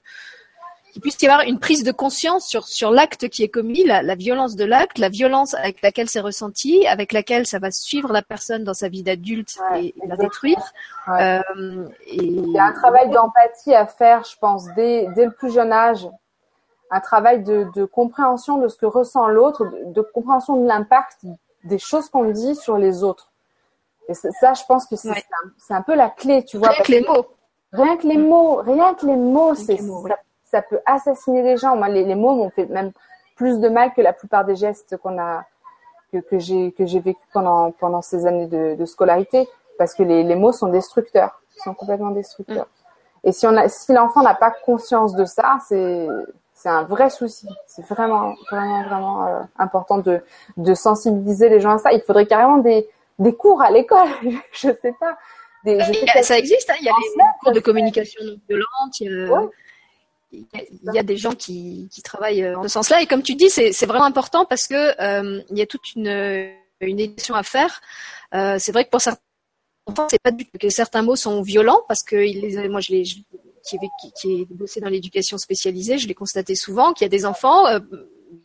qu'il 0.97 1.01
puisse 1.03 1.21
y 1.21 1.27
avoir 1.27 1.45
une 1.45 1.59
prise 1.59 1.83
de 1.83 1.91
conscience 1.91 2.47
sur, 2.47 2.67
sur 2.67 2.89
l'acte 2.89 3.29
qui 3.29 3.43
est 3.43 3.49
commis, 3.49 3.83
la, 3.83 4.01
la 4.01 4.15
violence 4.15 4.55
de 4.55 4.65
l'acte, 4.65 4.97
la 4.97 5.09
violence 5.09 5.53
avec 5.53 5.83
laquelle 5.83 6.09
c'est 6.09 6.19
ressenti, 6.19 6.87
avec 6.87 7.13
laquelle 7.13 7.45
ça 7.45 7.59
va 7.59 7.69
suivre 7.69 8.11
la 8.11 8.23
personne 8.23 8.63
dans 8.63 8.73
sa 8.73 8.89
vie 8.89 9.03
d'adulte 9.03 9.59
ouais, 9.71 9.85
et, 9.85 9.95
et, 10.03 10.07
la 10.07 10.17
détruire. 10.17 10.73
Ouais. 11.07 11.39
Euh, 11.55 11.87
et... 12.07 12.15
Il 12.15 12.49
y 12.49 12.57
a 12.57 12.65
un 12.65 12.71
travail 12.71 13.11
d'empathie 13.11 13.75
à 13.75 13.85
faire, 13.85 14.23
je 14.23 14.35
pense, 14.39 14.65
dès, 14.75 15.07
dès 15.15 15.25
le 15.25 15.31
plus 15.31 15.53
jeune 15.53 15.71
âge. 15.71 16.09
Un 16.89 16.99
travail 16.99 17.43
de, 17.43 17.67
de 17.75 17.85
compréhension 17.85 18.57
de 18.57 18.67
ce 18.67 18.77
que 18.77 18.87
ressent 18.87 19.27
l'autre, 19.27 19.65
de, 19.65 19.93
de, 19.93 20.01
compréhension 20.01 20.55
de 20.55 20.67
l'impact 20.67 21.19
des 21.63 21.77
choses 21.77 22.09
qu'on 22.09 22.31
dit 22.31 22.55
sur 22.55 22.79
les 22.79 23.03
autres. 23.03 23.29
Et 24.09 24.15
ça, 24.15 24.53
je 24.55 24.63
pense 24.67 24.87
que 24.87 24.95
c'est 24.95 25.09
ouais. 25.09 25.23
un, 25.69 25.75
un, 25.75 25.81
peu 25.83 25.93
la 25.93 26.09
clé, 26.09 26.43
tu 26.43 26.57
vois. 26.57 26.69
Rien 26.69 26.83
que 26.83 26.91
les 26.91 27.01
mots. 27.01 27.27
Rien 27.73 27.97
que 27.97 28.07
les 28.07 28.17
mots, 28.17 28.55
rien 28.55 28.93
que 28.95 29.05
les 29.05 29.15
mots, 29.15 29.53
c'est 29.53 29.77
ça, 29.77 30.17
ça 30.49 30.61
peut 30.61 30.79
assassiner 30.85 31.43
les 31.43 31.57
gens. 31.57 31.75
Moi, 31.75 31.89
les, 31.89 32.03
les 32.03 32.15
mots 32.15 32.35
m'ont 32.35 32.49
fait 32.49 32.65
même 32.67 32.91
plus 33.35 33.59
de 33.59 33.69
mal 33.69 33.93
que 33.93 34.01
la 34.01 34.13
plupart 34.13 34.45
des 34.45 34.55
gestes 34.55 34.97
qu'on 34.97 35.19
a 35.19 35.45
que, 36.11 36.17
que 36.17 36.39
j'ai 36.39 36.71
que 36.71 36.85
j'ai 36.85 36.99
vécu 36.99 37.21
pendant 37.33 37.71
pendant 37.71 38.01
ces 38.01 38.25
années 38.25 38.47
de, 38.47 38.75
de 38.75 38.85
scolarité, 38.85 39.47
parce 39.77 39.93
que 39.93 40.03
les, 40.03 40.23
les, 40.23 40.35
mots 40.35 40.53
sont 40.53 40.67
destructeurs, 40.67 41.41
ils 41.55 41.61
sont 41.61 41.73
complètement 41.73 42.11
destructeurs. 42.11 42.65
Mm. 42.65 43.27
Et 43.27 43.31
si 43.33 43.45
on 43.45 43.55
a, 43.57 43.67
si 43.67 43.91
l'enfant 43.93 44.21
n'a 44.21 44.35
pas 44.35 44.51
conscience 44.65 45.15
de 45.15 45.25
ça, 45.25 45.59
c'est 45.67 46.07
c'est 46.53 46.69
un 46.69 46.83
vrai 46.83 47.09
souci. 47.09 47.47
C'est 47.67 47.85
vraiment 47.85 48.33
vraiment 48.49 48.83
vraiment 48.83 49.27
euh, 49.27 49.41
important 49.57 49.97
de 49.97 50.23
de 50.55 50.73
sensibiliser 50.73 51.49
les 51.49 51.59
gens 51.59 51.71
à 51.71 51.77
ça. 51.77 51.91
Il 51.91 52.01
faudrait 52.01 52.25
carrément 52.25 52.57
des 52.57 52.87
des 53.19 53.35
cours 53.35 53.61
à 53.61 53.69
l'école, 53.69 54.09
je 54.51 54.69
sais 54.81 54.95
pas. 54.99 55.17
Des, 55.65 55.79
je 55.81 56.21
ça 56.23 56.37
existe, 56.37 56.69
hein, 56.69 56.75
il 56.79 56.85
y 56.85 56.89
a 56.89 56.93
des 56.93 57.23
cours 57.41 57.51
de 57.51 57.59
communication 57.59 58.23
non 58.23 58.37
violente. 58.47 58.99
Il 59.01 59.11
y 59.11 59.25
a... 59.25 59.33
ouais 59.33 59.49
il 60.31 60.45
y 60.93 60.99
a 60.99 61.03
des 61.03 61.17
gens 61.17 61.33
qui, 61.33 61.89
qui 61.91 62.01
travaillent 62.01 62.43
euh, 62.43 62.57
en 62.57 62.63
ce 62.63 62.69
sens-là. 62.69 63.01
Et 63.01 63.07
comme 63.07 63.23
tu 63.23 63.35
dis, 63.35 63.49
c'est 63.49 63.85
vraiment 63.85 64.05
important 64.05 64.45
parce 64.45 64.67
que 64.67 65.01
euh, 65.01 65.41
il 65.49 65.57
y 65.57 65.61
a 65.61 65.65
toute 65.65 65.95
une, 65.95 66.07
une 66.81 66.99
éducation 66.99 67.35
à 67.35 67.43
faire. 67.43 67.81
Euh, 68.33 68.57
c'est 68.59 68.71
vrai 68.71 68.85
que 68.85 68.89
pour 68.89 69.01
certains 69.01 69.21
enfants, 69.85 70.07
c'est 70.09 70.21
pas 70.21 70.31
du 70.31 70.45
tout 70.45 70.57
que 70.59 70.69
certains 70.69 71.01
mots 71.01 71.15
sont 71.15 71.41
violents 71.41 71.81
parce 71.87 72.03
que 72.03 72.15
ils 72.15 72.69
moi, 72.69 72.81
je 72.81 72.91
les, 72.91 73.03
qui, 73.03 73.77
qui, 74.19 74.41
est 74.41 74.45
bossé 74.53 74.79
dans 74.79 74.89
l'éducation 74.89 75.37
spécialisée, 75.37 75.97
je 75.97 76.07
l'ai 76.07 76.13
constaté 76.13 76.55
souvent 76.55 76.93
qu'il 76.93 77.05
y 77.05 77.07
a 77.07 77.09
des 77.09 77.25
enfants. 77.25 77.67
Euh, 77.67 77.79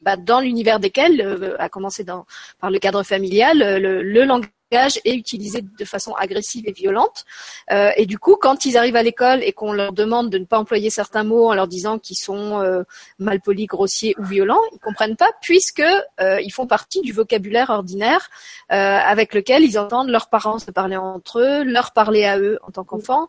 bah, 0.00 0.16
dans 0.16 0.40
l'univers 0.40 0.78
desquels, 0.78 1.20
euh, 1.20 1.56
à 1.58 1.68
commencer 1.68 2.04
dans, 2.04 2.24
par 2.60 2.70
le 2.70 2.78
cadre 2.78 3.02
familial, 3.02 3.58
le, 3.58 4.02
le 4.02 4.24
langage 4.24 4.48
est 4.72 5.14
utilisé 5.14 5.62
de 5.62 5.84
façon 5.84 6.12
agressive 6.14 6.64
et 6.66 6.72
violente. 6.72 7.24
Euh, 7.70 7.90
et 7.96 8.06
du 8.06 8.18
coup, 8.18 8.36
quand 8.40 8.64
ils 8.64 8.76
arrivent 8.76 8.96
à 8.96 9.02
l'école 9.02 9.42
et 9.42 9.52
qu'on 9.52 9.72
leur 9.72 9.92
demande 9.92 10.30
de 10.30 10.38
ne 10.38 10.44
pas 10.44 10.58
employer 10.58 10.90
certains 10.90 11.24
mots 11.24 11.48
en 11.48 11.54
leur 11.54 11.68
disant 11.68 11.98
qu'ils 11.98 12.16
sont 12.16 12.60
euh, 12.60 12.82
malpolis, 13.18 13.66
grossiers 13.66 14.14
ou 14.18 14.24
violents, 14.24 14.60
ils 14.72 14.78
comprennent 14.78 15.16
pas 15.16 15.30
puisque 15.40 15.80
euh, 16.20 16.40
ils 16.40 16.52
font 16.52 16.66
partie 16.66 17.00
du 17.00 17.12
vocabulaire 17.12 17.70
ordinaire 17.70 18.30
euh, 18.70 18.74
avec 18.74 19.34
lequel 19.34 19.62
ils 19.62 19.78
entendent 19.78 20.08
leurs 20.08 20.28
parents 20.28 20.58
se 20.58 20.70
parler 20.70 20.96
entre 20.96 21.40
eux, 21.40 21.64
leur 21.64 21.92
parler 21.92 22.24
à 22.24 22.38
eux 22.38 22.58
en 22.62 22.70
tant 22.70 22.84
qu'enfants. 22.84 23.28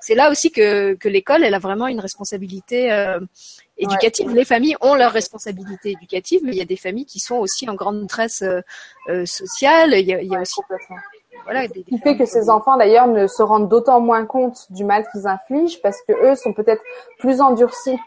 C'est 0.00 0.14
là 0.14 0.30
aussi 0.30 0.50
que, 0.50 0.94
que 0.94 1.08
l'école, 1.08 1.44
elle 1.44 1.54
a 1.54 1.58
vraiment 1.58 1.86
une 1.86 2.00
responsabilité 2.00 2.90
euh, 3.80 3.84
éducative. 3.84 4.30
Les 4.30 4.44
familles 4.44 4.76
ont 4.80 4.94
leur 4.94 5.12
responsabilité 5.12 5.90
éducative, 5.90 6.40
mais 6.44 6.52
il 6.52 6.58
y 6.58 6.62
a 6.62 6.66
des 6.66 6.76
familles 6.76 7.06
qui 7.06 7.20
sont 7.20 7.36
aussi 7.36 7.68
en 7.68 7.74
grande 7.74 8.00
détresse 8.00 8.42
euh, 8.42 9.26
sociale. 9.26 9.94
Il 9.94 10.06
y 10.06 10.14
a, 10.14 10.22
il 10.22 10.30
y 10.30 10.36
a 10.36 10.40
aussi 10.40 10.60
voilà, 11.44 11.66
des, 11.68 11.82
qui 11.82 11.98
fait 11.98 12.16
que 12.16 12.26
ces 12.26 12.50
enfants 12.50 12.76
d'ailleurs 12.76 13.06
ne 13.06 13.26
se 13.26 13.42
rendent 13.42 13.68
d'autant 13.68 14.00
moins 14.00 14.26
compte 14.26 14.70
du 14.70 14.84
mal 14.84 15.06
qu'ils 15.12 15.26
infligent 15.26 15.80
parce 15.82 16.00
que 16.02 16.12
eux 16.12 16.34
sont 16.34 16.52
peut-être 16.52 16.82
plus 17.18 17.40
endurcis 17.40 17.98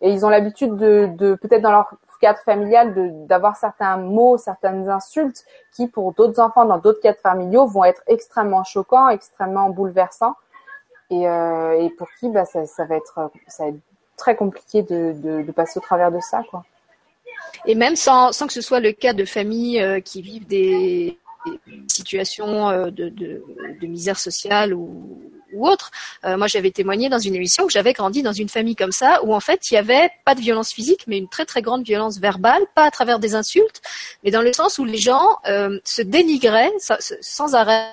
et 0.00 0.10
ils 0.10 0.24
ont 0.24 0.28
l'habitude 0.28 0.76
de, 0.76 1.08
de 1.16 1.34
peut-être 1.34 1.62
dans 1.62 1.72
leur 1.72 1.90
cadre 2.20 2.38
familial 2.40 3.26
d'avoir 3.26 3.56
certains 3.56 3.96
mots, 3.98 4.38
certaines 4.38 4.88
insultes 4.88 5.44
qui 5.74 5.88
pour 5.88 6.12
d'autres 6.12 6.40
enfants 6.40 6.64
dans 6.64 6.78
d'autres 6.78 7.00
cadres 7.00 7.18
familiaux 7.18 7.66
vont 7.66 7.84
être 7.84 8.02
extrêmement 8.06 8.64
choquants, 8.64 9.08
extrêmement 9.08 9.70
bouleversants 9.70 10.34
et, 11.10 11.28
euh, 11.28 11.80
et 11.80 11.90
pour 11.90 12.08
qui 12.18 12.28
bah, 12.30 12.44
ça, 12.44 12.66
ça, 12.66 12.84
va 12.84 12.96
être 12.96 13.30
ça 13.48 13.64
va 13.64 13.70
être 13.70 13.76
très 14.16 14.36
compliqué 14.36 14.82
de, 14.82 15.52
passer 15.52 15.78
au 15.78 15.82
travers 15.82 16.10
de 16.10 16.20
ça 16.20 16.42
quoi. 16.50 16.64
Et 17.66 17.74
même 17.74 17.96
sans, 17.96 18.32
sans 18.32 18.46
que 18.46 18.52
ce 18.52 18.60
soit 18.60 18.80
le 18.80 18.92
cas 18.92 19.12
de 19.12 19.24
familles 19.24 19.80
euh, 19.80 20.00
qui 20.00 20.22
vivent 20.22 20.46
des 20.46 21.18
situations 21.88 22.68
euh, 22.68 22.90
de, 22.90 23.08
de, 23.08 23.86
misère 23.86 24.18
sociale 24.18 24.74
ou, 24.74 25.20
ou 25.52 25.68
autre. 25.68 25.90
Euh, 26.24 26.36
moi, 26.36 26.48
j'avais 26.48 26.70
témoigné 26.70 27.08
dans 27.08 27.18
une 27.18 27.34
émission 27.34 27.66
que 27.66 27.72
j'avais 27.72 27.92
grandi 27.92 28.22
dans 28.22 28.32
une 28.32 28.48
famille 28.48 28.74
comme 28.74 28.92
ça, 28.92 29.22
où 29.24 29.34
en 29.34 29.40
fait, 29.40 29.70
il 29.70 29.74
y 29.74 29.76
avait 29.76 30.10
pas 30.24 30.34
de 30.34 30.40
violence 30.40 30.72
physique, 30.72 31.04
mais 31.06 31.18
une 31.18 31.28
très 31.28 31.44
très 31.44 31.62
grande 31.62 31.84
violence 31.84 32.18
verbale, 32.18 32.62
pas 32.74 32.84
à 32.84 32.90
travers 32.90 33.18
des 33.18 33.34
insultes, 33.34 33.80
mais 34.24 34.30
dans 34.30 34.42
le 34.42 34.52
sens 34.52 34.78
où 34.78 34.84
les 34.84 34.98
gens 34.98 35.38
se 35.44 36.02
dénigraient 36.02 36.72
sans 36.78 37.54
arrêt 37.54 37.92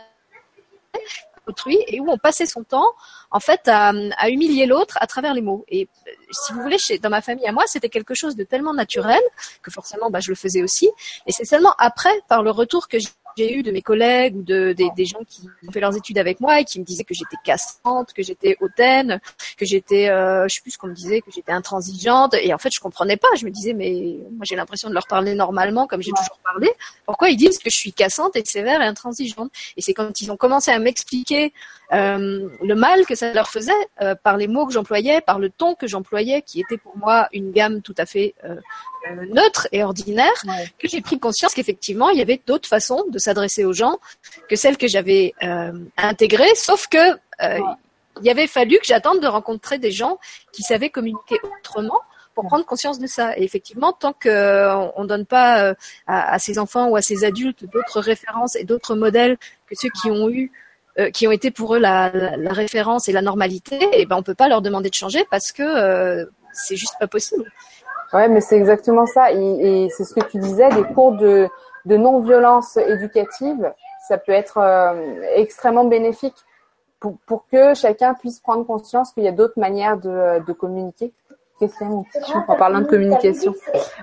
autrui 1.47 1.77
et 1.87 1.99
où 1.99 2.09
on 2.09 2.17
passait 2.17 2.45
son 2.45 2.63
temps 2.63 2.93
en 3.31 3.39
fait 3.39 3.61
à, 3.67 3.91
humilier 4.29 4.65
l'autre 4.65 4.97
à 5.01 5.07
travers 5.07 5.33
les 5.33 5.41
mots. 5.41 5.65
Et 5.67 5.87
si 6.31 6.53
vous 6.53 6.61
voulez, 6.61 6.77
chez, 6.77 6.99
dans 6.99 7.09
ma 7.09 7.21
famille 7.21 7.47
à 7.47 7.51
moi, 7.51 7.63
c'était 7.67 7.89
quelque 7.89 8.13
chose 8.13 8.35
de 8.35 8.43
tellement 8.43 8.73
naturel 8.73 9.21
que 9.61 9.71
forcément, 9.71 10.09
bah, 10.09 10.19
je 10.19 10.29
le 10.29 10.35
faisais 10.35 10.63
aussi. 10.63 10.89
Et 11.25 11.31
c'est 11.31 11.45
seulement 11.45 11.73
après, 11.77 12.13
par 12.27 12.43
le 12.43 12.51
retour 12.51 12.87
que 12.87 12.97
j'ai 13.37 13.55
eu 13.55 13.63
de 13.63 13.71
mes 13.71 13.81
collègues 13.81 14.35
ou 14.35 14.43
de, 14.43 14.73
des, 14.73 14.89
des, 14.95 15.05
gens 15.05 15.19
qui 15.27 15.41
ont 15.67 15.71
fait 15.71 15.79
leurs 15.79 15.95
études 15.95 16.17
avec 16.17 16.39
moi 16.39 16.59
et 16.59 16.63
qui 16.63 16.79
me 16.79 16.85
disaient 16.85 17.03
que 17.03 17.13
j'étais 17.13 17.37
cassante, 17.43 18.13
que 18.13 18.23
j'étais 18.23 18.57
hautaine, 18.59 19.19
que 19.57 19.65
j'étais, 19.65 20.09
euh, 20.09 20.47
je 20.47 20.55
sais 20.55 20.61
plus 20.61 20.71
ce 20.71 20.77
qu'on 20.77 20.87
me 20.87 20.93
disait, 20.93 21.21
que 21.21 21.31
j'étais 21.31 21.51
intransigeante. 21.51 22.35
Et 22.35 22.53
en 22.53 22.57
fait, 22.57 22.71
je 22.73 22.79
comprenais 22.79 23.17
pas. 23.17 23.27
Je 23.37 23.45
me 23.45 23.51
disais, 23.51 23.73
mais 23.73 24.17
moi, 24.31 24.43
j'ai 24.43 24.55
l'impression 24.55 24.89
de 24.89 24.93
leur 24.93 25.07
parler 25.07 25.35
normalement, 25.35 25.87
comme 25.87 26.01
j'ai 26.01 26.11
toujours 26.11 26.39
parlé. 26.43 26.69
Pourquoi 27.05 27.29
ils 27.29 27.37
disent 27.37 27.57
que 27.57 27.69
je 27.69 27.75
suis 27.75 27.93
cassante 27.93 28.35
et 28.35 28.43
sévère 28.45 28.81
et 28.81 28.85
intransigeante? 28.85 29.51
Et 29.77 29.81
c'est 29.81 29.93
quand 29.93 30.21
ils 30.21 30.31
ont 30.31 30.37
commencé 30.37 30.71
à 30.71 30.79
m'expliquer 30.79 31.53
euh, 31.91 32.49
le 32.63 32.75
mal 32.75 33.05
que 33.05 33.15
ça 33.15 33.33
leur 33.33 33.49
faisait 33.49 33.71
euh, 34.01 34.15
par 34.15 34.37
les 34.37 34.47
mots 34.47 34.65
que 34.65 34.73
j'employais, 34.73 35.21
par 35.21 35.39
le 35.39 35.49
ton 35.49 35.75
que 35.75 35.87
j'employais, 35.87 36.41
qui 36.41 36.59
était 36.61 36.77
pour 36.77 36.97
moi 36.97 37.27
une 37.33 37.51
gamme 37.51 37.81
tout 37.81 37.95
à 37.97 38.05
fait 38.05 38.35
euh, 39.09 39.25
neutre 39.29 39.67
et 39.71 39.83
ordinaire, 39.83 40.31
ouais. 40.45 40.71
que 40.79 40.87
j'ai 40.87 41.01
pris 41.01 41.19
conscience 41.19 41.53
qu'effectivement, 41.53 42.09
il 42.09 42.17
y 42.17 42.21
avait 42.21 42.41
d'autres 42.45 42.67
façons 42.67 43.03
de 43.09 43.19
s'adresser 43.19 43.65
aux 43.65 43.73
gens 43.73 43.97
que 44.49 44.55
celles 44.55 44.77
que 44.77 44.87
j'avais 44.87 45.33
euh, 45.43 45.71
intégrées, 45.97 46.55
sauf 46.55 46.87
que 46.87 46.97
euh, 46.97 47.15
ouais. 47.39 47.61
il 48.21 48.29
avait 48.29 48.47
fallu 48.47 48.77
que 48.79 48.85
j'attende 48.85 49.19
de 49.19 49.27
rencontrer 49.27 49.77
des 49.77 49.91
gens 49.91 50.19
qui 50.51 50.63
savaient 50.63 50.89
communiquer 50.89 51.37
autrement 51.59 51.99
pour 52.33 52.45
prendre 52.45 52.65
conscience 52.65 52.97
de 52.97 53.07
ça. 53.07 53.37
Et 53.37 53.43
effectivement, 53.43 53.93
tant 53.93 54.13
qu'on 54.13 54.29
ne 55.01 55.05
donne 55.05 55.25
pas 55.25 55.75
à, 56.07 56.33
à, 56.33 56.39
ces 56.39 56.57
enfants 56.57 56.87
ou 56.87 56.95
à 56.95 57.01
ces 57.01 57.25
adultes 57.25 57.65
d'autres 57.65 57.99
références 57.99 58.55
et 58.55 58.63
d'autres 58.63 58.95
modèles 58.95 59.37
que 59.67 59.75
ceux 59.75 59.89
qui 60.01 60.09
ont 60.09 60.29
eu 60.29 60.51
euh, 60.99 61.09
qui 61.09 61.27
ont 61.27 61.31
été 61.31 61.49
pour 61.49 61.73
eux 61.73 61.79
la, 61.79 62.11
la, 62.13 62.37
la, 62.37 62.53
référence 62.53 63.09
et 63.09 63.11
la 63.13 63.23
normalité, 63.23 63.81
et 63.81 64.01
eh 64.01 64.05
ben 64.05 64.15
on 64.15 64.21
peut 64.21 64.35
pas 64.35 64.47
leur 64.47 64.61
demander 64.61 64.91
de 64.91 64.93
changer 64.93 65.25
parce 65.31 65.51
que 65.51 65.63
euh, 65.63 66.23
c'est 66.53 66.75
juste 66.75 66.93
pas 66.99 67.07
possible. 67.07 67.51
Ouais, 68.13 68.27
mais 68.27 68.41
c'est 68.41 68.57
exactement 68.57 69.05
ça. 69.05 69.31
Et, 69.31 69.85
et 69.85 69.89
c'est 69.89 70.03
ce 70.03 70.13
que 70.13 70.23
tu 70.25 70.37
disais, 70.37 70.69
des 70.69 70.83
cours 70.83 71.13
de, 71.13 71.47
de 71.85 71.97
non-violence 71.97 72.77
éducative, 72.77 73.73
ça 74.07 74.17
peut 74.17 74.31
être 74.31 74.57
euh, 74.57 75.21
extrêmement 75.35 75.85
bénéfique 75.85 76.35
pour, 76.99 77.17
pour 77.25 77.45
que 77.51 77.73
chacun 77.73 78.13
puisse 78.13 78.39
prendre 78.39 78.65
conscience 78.65 79.11
qu'il 79.13 79.23
y 79.23 79.27
a 79.27 79.31
d'autres 79.31 79.59
manières 79.59 79.97
de, 79.97 80.43
de 80.45 80.53
communiquer. 80.53 81.11
Qu'est-ce 81.59 81.77
qu'il 81.77 81.87
y 81.87 81.89
a, 81.89 81.93
mon 81.93 82.03
petit 82.03 82.31
chou, 82.31 82.37
en 82.47 82.55
parlant 82.55 82.81
de 82.81 82.85
communication? 82.85 83.53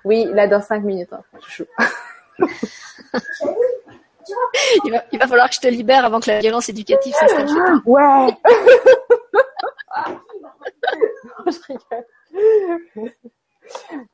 Oui, 0.04 0.26
là, 0.32 0.46
dans 0.46 0.60
cinq 0.60 0.82
minutes, 0.82 1.12
hein, 1.12 1.22
chou. 1.48 1.64
il, 4.84 4.92
va, 4.92 5.02
il 5.12 5.18
va 5.18 5.26
falloir 5.26 5.48
que 5.48 5.54
je 5.56 5.60
te 5.60 5.68
libère 5.68 6.04
avant 6.04 6.20
que 6.20 6.30
la 6.30 6.38
violence 6.38 6.68
éducative 6.68 7.14
s'installe 7.14 7.46
toi. 7.46 7.80
Ouais 7.86 8.28
je 11.46 11.58
rigole. 11.68 13.12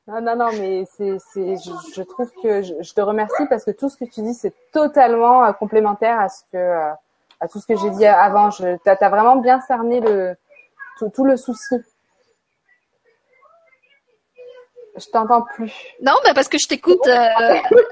Non, 0.08 0.20
non, 0.20 0.36
non, 0.36 0.50
mais 0.52 0.84
c'est, 0.96 1.18
c'est, 1.18 1.56
je, 1.56 1.72
je, 1.94 2.02
trouve 2.02 2.30
que 2.40 2.62
je, 2.62 2.74
je, 2.80 2.94
te 2.94 3.00
remercie 3.00 3.44
parce 3.50 3.64
que 3.64 3.72
tout 3.72 3.88
ce 3.88 3.96
que 3.96 4.04
tu 4.04 4.22
dis, 4.22 4.34
c'est 4.34 4.54
totalement 4.72 5.44
euh, 5.44 5.52
complémentaire 5.52 6.20
à 6.20 6.28
ce 6.28 6.42
que, 6.52 6.56
euh, 6.56 6.92
à 7.40 7.48
tout 7.48 7.58
ce 7.58 7.66
que 7.66 7.76
j'ai 7.76 7.90
dit 7.90 8.06
avant. 8.06 8.50
Je, 8.50 8.76
t'as, 8.84 8.94
as 9.00 9.08
vraiment 9.08 9.36
bien 9.36 9.60
cerné 9.62 9.98
le, 10.00 10.36
tout, 10.98 11.10
tout 11.12 11.24
le 11.24 11.36
souci. 11.36 11.74
Je 14.96 15.06
t'entends 15.10 15.42
plus. 15.42 15.72
Non, 16.00 16.14
bah 16.24 16.34
parce 16.34 16.48
que 16.48 16.56
je 16.58 16.68
t'écoute 16.68 17.06
euh, 17.08 17.28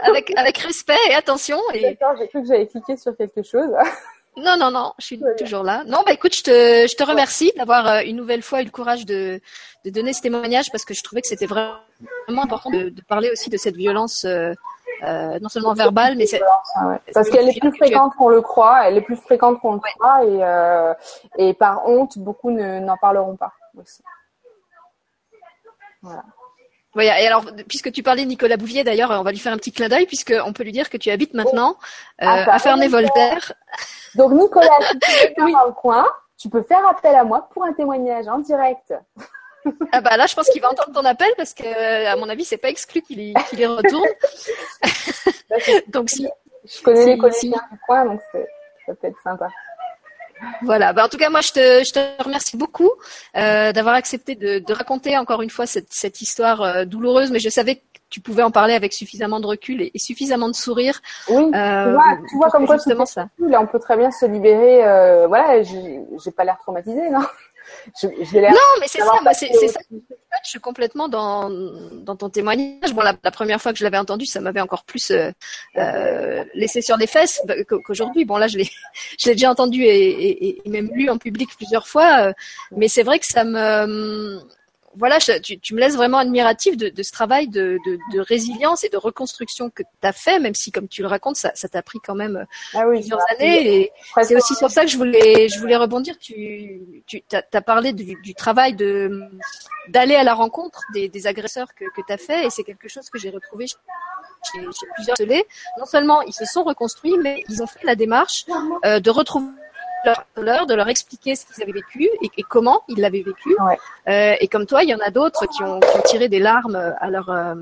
avec, 0.03 0.33
avec 0.39 0.59
respect 0.59 0.97
et 1.11 1.15
attention. 1.15 1.59
Et... 1.75 1.83
D'accord, 1.83 2.17
j'ai 2.17 2.29
cru 2.29 2.43
que 2.43 2.47
j'avais 2.47 2.69
cliqué 2.69 2.97
sur 2.97 3.17
quelque 3.17 3.43
chose. 3.43 3.71
Non, 4.37 4.57
non, 4.59 4.71
non, 4.71 4.93
je 4.99 5.05
suis 5.05 5.21
toujours 5.39 5.63
là. 5.63 5.85
Non, 5.87 6.03
bah 6.05 6.13
écoute, 6.13 6.35
je 6.35 6.43
te, 6.43 6.51
je 6.51 6.97
te 6.97 7.05
remercie 7.05 7.53
d'avoir 7.57 7.87
euh, 7.87 8.01
une 8.05 8.17
nouvelle 8.17 8.43
fois 8.43 8.63
eu 8.63 8.65
le 8.65 8.71
courage 8.71 9.07
de, 9.07 9.41
de 9.85 9.91
donner 9.91 10.13
ce 10.13 10.23
témoignage 10.23 10.71
parce 10.73 10.85
que 10.85 10.95
je 10.95 11.03
trouvais 11.03 11.21
que 11.21 11.29
c'était 11.29 11.47
vraiment 11.47 11.77
important 12.29 12.71
de, 12.71 12.89
de, 12.89 13.03
parler 13.03 13.31
aussi 13.31 13.51
de 13.51 13.57
cette 13.57 13.77
violence, 13.77 14.25
euh, 14.25 14.53
euh, 15.05 15.39
non 15.41 15.49
seulement 15.49 15.75
verbale, 15.75 16.17
mais 16.17 16.27
c'est... 16.27 16.41
Ah 16.75 16.89
ouais. 16.89 17.01
Parce 17.13 17.29
qu'elle 17.29 17.49
est 17.49 17.61
plus 17.61 17.77
fréquente 17.77 18.15
qu'on 18.17 18.29
le 18.29 18.41
croit, 18.41 18.89
elle 18.89 18.97
est 18.97 19.03
plus 19.03 19.17
fréquente 19.17 19.61
qu'on 19.61 19.75
le 19.75 19.79
ouais. 19.79 19.93
croit 19.99 20.25
et, 20.25 20.43
euh, 20.43 20.95
et 21.37 21.55
par 21.55 21.87
honte, 21.89 22.19
beaucoup 22.19 22.51
n'en 22.51 22.97
parleront 22.97 23.37
pas 23.37 23.53
aussi. 23.77 24.03
Voilà. 26.03 26.25
Oui, 26.97 27.07
et 27.07 27.27
alors, 27.27 27.45
puisque 27.69 27.91
tu 27.91 28.03
parlais 28.03 28.23
de 28.23 28.29
Nicolas 28.29 28.57
Bouvier, 28.57 28.85
d'ailleurs, 28.85 29.11
on 29.11 29.23
va 29.23 29.33
lui 29.33 29.39
faire 29.39 29.53
un 29.53 29.57
petit 29.57 29.73
clin 29.73 29.89
d'œil, 29.89 30.07
puisqu'on 30.07 30.53
peut 30.53 30.63
lui 30.63 30.73
dire 30.73 30.89
que 30.89 30.97
tu 30.97 31.11
habites 31.11 31.35
maintenant 31.35 31.77
euh, 32.23 32.27
ah, 32.27 32.55
à 32.55 32.59
Ferney-Voltaire. 32.59 33.53
Donc, 34.15 34.33
Nicolas, 34.33 34.69
si 35.03 35.35
tu 35.35 35.49
es 35.49 35.53
dans 35.53 35.67
le 35.67 35.73
coin, 35.73 36.07
tu 36.39 36.49
peux 36.49 36.63
faire 36.63 36.87
appel 36.87 37.15
à 37.15 37.25
moi 37.25 37.49
pour 37.53 37.65
un 37.65 37.73
témoignage 37.73 38.29
en 38.29 38.39
direct. 38.39 38.95
Ah 39.93 40.03
bah 40.03 40.19
là, 40.19 40.27
je 40.27 40.35
pense 40.35 40.51
qu'il 40.51 40.61
va 40.61 40.71
entendre 40.71 40.93
ton 40.93 41.07
appel 41.07 41.31
parce 41.39 41.55
que, 41.55 42.07
à 42.07 42.17
mon 42.17 42.29
avis, 42.29 42.45
c'est 42.45 42.59
pas 42.59 42.69
exclu 42.69 43.01
qu'il 43.01 43.19
y, 43.19 43.33
qu 43.33 43.57
y, 43.57 43.65
retourne. 43.65 44.07
donc 45.89 46.11
si. 46.11 46.29
Je 46.67 46.83
connais 46.83 47.03
si, 47.03 47.09
les 47.09 47.17
collégiens 47.17 47.41
si. 47.41 47.73
du 47.73 47.81
coin, 47.87 48.05
donc 48.05 48.21
ça 48.31 48.95
peut 48.95 49.07
être 49.07 49.23
sympa. 49.23 49.49
Voilà. 50.63 50.93
Bah, 50.93 51.05
en 51.05 51.09
tout 51.09 51.17
cas, 51.17 51.31
moi, 51.31 51.41
je 51.41 51.53
te, 51.53 51.85
je 51.85 51.93
te 51.93 52.23
remercie 52.23 52.57
beaucoup 52.57 52.91
euh, 53.37 53.73
d'avoir 53.73 53.95
accepté 53.95 54.35
de, 54.35 54.59
de, 54.59 54.73
raconter 54.73 55.17
encore 55.17 55.43
une 55.43 55.51
fois 55.51 55.67
cette, 55.67 55.93
cette 55.93 56.21
histoire 56.21 56.63
euh, 56.63 56.85
douloureuse, 56.85 57.31
mais 57.31 57.39
je 57.39 57.49
savais 57.49 57.77
que 57.77 57.81
tu 58.11 58.21
pouvais 58.21 58.43
en 58.43 58.51
parler 58.51 58.75
avec 58.75 58.93
suffisamment 58.93 59.41
de 59.41 59.47
recul 59.47 59.83
et, 59.83 59.91
et 59.93 59.99
suffisamment 59.99 60.49
de 60.49 60.55
sourire. 60.55 61.01
Oui, 61.29 61.51
euh, 61.55 61.85
tu 61.85 61.93
vois, 61.93 62.19
tu 62.29 62.37
vois 62.37 62.51
comme 62.51 62.67
quoi 62.67 62.77
justement 62.77 63.07
ça. 63.07 63.27
Là, 63.39 63.61
on 63.61 63.67
peut 63.67 63.81
très 63.81 63.97
bien 63.97 64.11
se 64.11 64.27
libérer. 64.27 64.87
Euh, 64.87 65.27
voilà, 65.27 65.63
j'ai 65.63 66.31
pas 66.31 66.45
l'air 66.45 66.59
traumatisée, 66.59 67.11
non? 67.11 67.21
Je, 68.01 68.09
je 68.09 68.39
non, 68.39 68.81
mais 68.81 68.87
c'est 68.87 69.01
ça, 69.01 69.13
bah, 69.25 69.35
c'est 69.35 69.53
ça. 69.69 69.81
Je 70.45 70.51
suis 70.51 70.61
complètement 70.61 71.09
dans, 71.09 71.49
dans 71.49 72.17
ton 72.17 72.29
témoignage. 72.29 72.93
Bon, 72.93 73.03
la, 73.03 73.15
la 73.23 73.31
première 73.31 73.63
fois 73.63 73.73
que 73.73 73.79
je 73.79 73.85
l'avais 73.85 73.99
entendu, 73.99 74.27
ça 74.27 74.41
m'avait 74.41 74.61
encore 74.61 74.85
plus 74.85 75.11
euh, 75.11 75.31
euh, 75.77 76.45
laissé 76.55 76.83
sur 76.83 76.97
les 76.97 77.07
fesses 77.07 77.41
qu'aujourd'hui. 77.69 78.25
Bon, 78.25 78.37
là, 78.37 78.49
je 78.49 78.59
l'ai, 78.59 78.69
je 79.19 79.29
l'ai 79.29 79.35
déjà 79.35 79.51
entendu 79.51 79.83
et, 79.85 79.89
et, 79.89 80.67
et, 80.67 80.69
même 80.69 80.91
lu 80.93 81.09
en 81.09 81.19
public 81.19 81.51
plusieurs 81.57 81.87
fois. 81.87 82.29
Euh, 82.29 82.33
mais 82.77 82.89
c'est 82.89 83.03
vrai 83.03 83.19
que 83.19 83.27
ça 83.27 83.45
me 83.45 84.41
voilà, 84.97 85.19
je, 85.19 85.39
tu, 85.39 85.59
tu, 85.59 85.75
me 85.75 85.81
laisses 85.81 85.97
vraiment 85.97 86.19
admiratif 86.19 86.77
de, 86.77 86.89
de 86.89 87.03
ce 87.03 87.13
travail 87.13 87.49
de, 87.49 87.79
de, 87.87 87.99
de, 88.13 88.21
résilience 88.21 88.85
et 88.85 88.89
de 88.89 88.97
reconstruction 88.97 89.71
que 89.71 89.83
tu 89.83 90.07
as 90.07 90.13
fait, 90.13 90.39
même 90.39 90.55
si, 90.55 90.73
comme 90.73 90.89
tu 90.89 91.03
le 91.03 91.09
racontes, 91.09 91.37
ça, 91.37 91.51
ça 91.55 91.69
t'a 91.69 91.83
pris 91.83 91.99
quand 92.05 92.15
même 92.15 92.47
ah 92.75 92.87
oui, 92.89 92.99
plusieurs 92.99 93.21
années. 93.31 93.77
Et 93.77 93.93
c'est 94.23 94.37
aussi 94.37 94.55
sur 94.55 94.71
ça 94.71 94.83
que 94.83 94.91
je 94.91 94.97
voulais, 94.97 95.49
je 95.49 95.59
voulais 95.59 95.77
rebondir. 95.77 96.19
Tu, 96.19 97.03
tu 97.07 97.23
as, 97.33 97.63
parlé 97.63 97.93
du, 97.93 98.17
du 98.23 98.35
travail 98.35 98.75
de 98.75 99.29
d'aller 99.89 100.15
à 100.15 100.25
la 100.25 100.33
rencontre 100.33 100.83
des, 100.95 101.11
des 101.11 101.27
agresseurs 101.27 101.75
que, 101.75 101.85
que 101.95 102.01
tu 102.07 102.13
as 102.13 102.17
fait, 102.17 102.47
et 102.47 102.51
c'est 102.51 102.65
quelque 102.65 102.89
chose 102.89 103.11
que 103.11 103.19
j'ai 103.19 103.29
retrouvé 103.29 103.67
chez, 103.67 103.77
chez 104.61 104.87
plusieurs 104.95 105.17
non 105.79 105.87
seulement 105.87 106.23
ils 106.23 106.33
se 106.33 106.45
sont 106.45 106.63
reconstruits, 106.63 107.19
mais 107.19 107.45
ils 107.49 107.63
ont 107.63 107.67
fait 107.67 107.85
la 107.85 107.95
démarche 107.95 108.47
euh, 108.85 109.01
de 109.01 109.11
retrouver 109.11 109.49
leur 110.37 110.67
de 110.67 110.75
leur 110.75 110.89
expliquer 110.89 111.35
ce 111.35 111.47
qu'ils 111.47 111.63
avaient 111.63 111.73
vécu 111.73 112.05
et, 112.23 112.31
et 112.37 112.43
comment 112.43 112.83
ils 112.89 113.01
l'avaient 113.01 113.23
vécu. 113.23 113.55
Ouais. 113.61 113.79
Euh, 114.09 114.35
et 114.41 114.49
comme 114.49 114.67
toi, 114.67 114.83
il 114.83 114.89
y 114.91 114.95
en 114.95 114.99
a 115.01 115.11
d'autres 115.11 115.47
qui 115.47 115.63
ont, 115.63 115.81
qui 115.81 115.97
ont 115.99 116.03
tiré 116.03 116.29
des 116.29 116.39
larmes 116.41 116.77
à, 117.01 117.11
leur, 117.11 117.29
euh, 117.31 117.55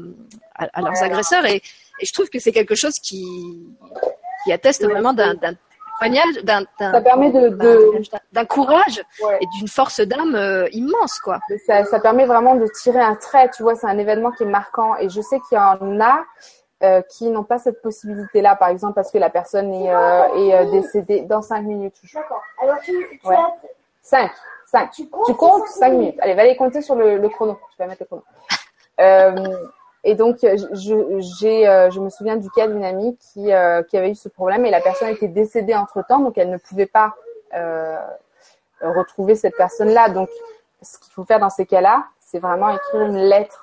à, 0.56 0.66
à 0.72 0.80
leurs 0.80 0.92
Ouais. 0.92 1.02
agresseurs. 1.02 1.44
Et, 1.46 1.56
et 2.00 2.06
je 2.06 2.12
trouve 2.12 2.28
que 2.30 2.38
c'est 2.38 2.52
quelque 2.52 2.74
chose 2.74 2.94
qui, 2.98 3.24
qui 4.44 4.52
atteste 4.52 4.82
Ouais. 4.82 4.92
vraiment 4.92 5.12
d'un 5.12 5.34
témoignage, 6.00 6.34
d'un 6.42 6.64
d'un- 8.32 8.44
courage 8.46 9.00
et 9.40 9.46
d'une 9.58 9.68
force 9.68 10.00
d'âme 10.00 10.34
euh, 10.34 10.66
immense, 10.72 11.18
quoi. 11.20 11.38
ça, 11.66 11.84
ça 11.84 12.00
permet 12.00 12.24
vraiment 12.26 12.56
de 12.56 12.66
tirer 12.82 13.00
un 13.00 13.14
trait. 13.14 13.50
Tu 13.56 13.62
vois, 13.62 13.76
c'est 13.76 13.86
un 13.86 13.98
événement 13.98 14.32
qui 14.32 14.42
est 14.42 14.46
marquant. 14.46 14.96
Et 14.96 15.08
je 15.08 15.20
sais 15.20 15.38
qu'il 15.48 15.56
y 15.56 15.60
en 15.60 16.00
a 16.00 16.24
euh, 16.82 17.00
qui 17.02 17.28
n'ont 17.30 17.44
pas 17.44 17.58
cette 17.58 17.80
possibilité-là, 17.82 18.56
par 18.56 18.68
exemple, 18.68 18.94
parce 18.94 19.10
que 19.12 19.18
la 19.18 19.30
personne 19.30 19.72
est, 19.72 19.92
euh, 19.94 20.34
est 20.34 20.54
euh, 20.54 20.70
décédée 20.70 21.20
dans 21.22 21.40
cinq 21.42 21.62
minutes. 21.62 21.96
D'accord. 22.12 22.42
Alors 22.60 22.78
tu, 22.80 22.92
tu 23.20 23.26
Ouais. 23.28 23.36
as- 23.36 23.54
Cinq. 24.02 24.30
Cinq. 24.66 24.90
tu 24.90 25.08
comptes, 25.08 25.26
Tu 25.26 25.34
comptes 25.34 25.66
cinq 25.68 25.90
minutes. 25.92 26.18
Allez, 26.20 26.34
va 26.34 26.44
les 26.44 26.56
compter 26.56 26.82
sur 26.82 26.94
le, 26.96 27.18
le 27.18 27.28
chrono. 27.28 27.58
Je 27.72 27.78
vais 27.82 27.86
mettre 27.88 28.02
le 28.02 28.06
chrono. 28.06 28.22
Euh, 29.00 29.56
et 30.02 30.14
donc, 30.16 30.38
je, 30.42 30.56
j'ai, 31.38 31.64
je 31.92 32.00
me 32.00 32.08
souviens 32.08 32.36
du 32.36 32.50
cas 32.50 32.66
d'une 32.66 32.84
amie 32.84 33.16
qui, 33.18 33.44
qui 33.88 33.96
avait 33.96 34.10
eu 34.10 34.14
ce 34.16 34.28
problème 34.28 34.64
et 34.66 34.70
la 34.70 34.80
personne 34.80 35.08
était 35.08 35.28
décédée 35.28 35.76
entre 35.76 36.04
temps, 36.06 36.18
donc 36.18 36.36
elle 36.38 36.50
ne 36.50 36.56
pouvait 36.56 36.86
pas 36.86 37.14
retrouver 38.80 39.34
cette 39.36 39.56
personne-là. 39.56 40.08
Donc, 40.08 40.28
ce 40.82 40.98
qu'il 40.98 41.12
faut 41.12 41.24
faire 41.24 41.38
dans 41.38 41.50
ces 41.50 41.66
cas-là, 41.66 42.04
c'est 42.20 42.40
vraiment 42.40 42.70
écrire 42.70 43.02
une 43.02 43.16
lettre. 43.18 43.61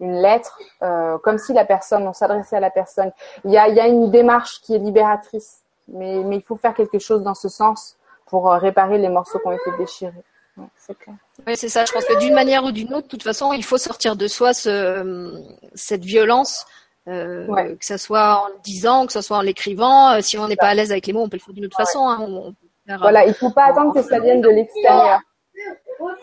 Une 0.00 0.20
lettre, 0.22 0.58
euh, 0.82 1.18
comme 1.18 1.36
si 1.38 1.52
la 1.52 1.64
personne, 1.64 2.06
on 2.08 2.12
s'adressait 2.14 2.56
à 2.56 2.60
la 2.60 2.70
personne. 2.70 3.12
Il 3.44 3.50
y 3.50 3.58
a, 3.58 3.68
il 3.68 3.74
y 3.76 3.80
a 3.80 3.86
une 3.86 4.10
démarche 4.10 4.60
qui 4.62 4.74
est 4.74 4.78
libératrice, 4.78 5.58
mais, 5.88 6.22
mais 6.24 6.36
il 6.36 6.42
faut 6.42 6.56
faire 6.56 6.74
quelque 6.74 6.98
chose 6.98 7.22
dans 7.22 7.34
ce 7.34 7.48
sens 7.50 7.96
pour 8.26 8.50
euh, 8.50 8.56
réparer 8.58 8.96
les 8.98 9.08
morceaux 9.10 9.38
qui 9.38 9.46
ont 9.46 9.52
été 9.52 9.70
déchirés. 9.78 10.12
Ouais, 10.56 10.64
c'est 10.76 10.98
clair. 10.98 11.16
Oui, 11.46 11.56
c'est 11.56 11.68
ça. 11.68 11.84
Je 11.84 11.92
pense 11.92 12.04
que 12.06 12.18
d'une 12.18 12.34
manière 12.34 12.64
ou 12.64 12.72
d'une 12.72 12.92
autre, 12.94 13.04
de 13.06 13.10
toute 13.10 13.22
façon, 13.22 13.52
il 13.52 13.62
faut 13.64 13.78
sortir 13.78 14.16
de 14.16 14.26
soi 14.26 14.52
ce, 14.54 15.34
cette 15.74 16.04
violence, 16.04 16.64
euh, 17.08 17.46
Ouais. 17.46 17.76
que 17.76 17.84
ce 17.84 17.96
soit 17.96 18.42
en 18.44 18.48
le 18.48 18.54
disant, 18.64 19.06
que 19.06 19.12
ce 19.12 19.20
soit 19.20 19.36
en 19.36 19.42
l'écrivant. 19.42 20.12
Euh, 20.12 20.20
Si 20.22 20.38
on 20.38 20.48
n'est 20.48 20.56
pas 20.56 20.68
à 20.68 20.74
l'aise 20.74 20.92
avec 20.92 21.06
les 21.06 21.12
mots, 21.12 21.22
on 21.22 21.28
peut 21.28 21.36
le 21.36 21.42
faire 21.42 21.54
d'une 21.54 21.66
autre 21.66 21.76
façon. 21.76 22.08
Hein. 22.08 22.18
On, 22.20 22.36
on 22.48 22.52
peut 22.52 22.56
faire, 22.86 22.96
euh, 22.96 23.00
Voilà, 23.02 23.26
il 23.26 23.34
faut 23.34 23.50
pas 23.50 23.64
attendre 23.66 23.92
que 23.94 24.02
ça 24.02 24.18
vienne 24.18 24.40
de 24.40 24.48
l'extérieur. 24.48 25.20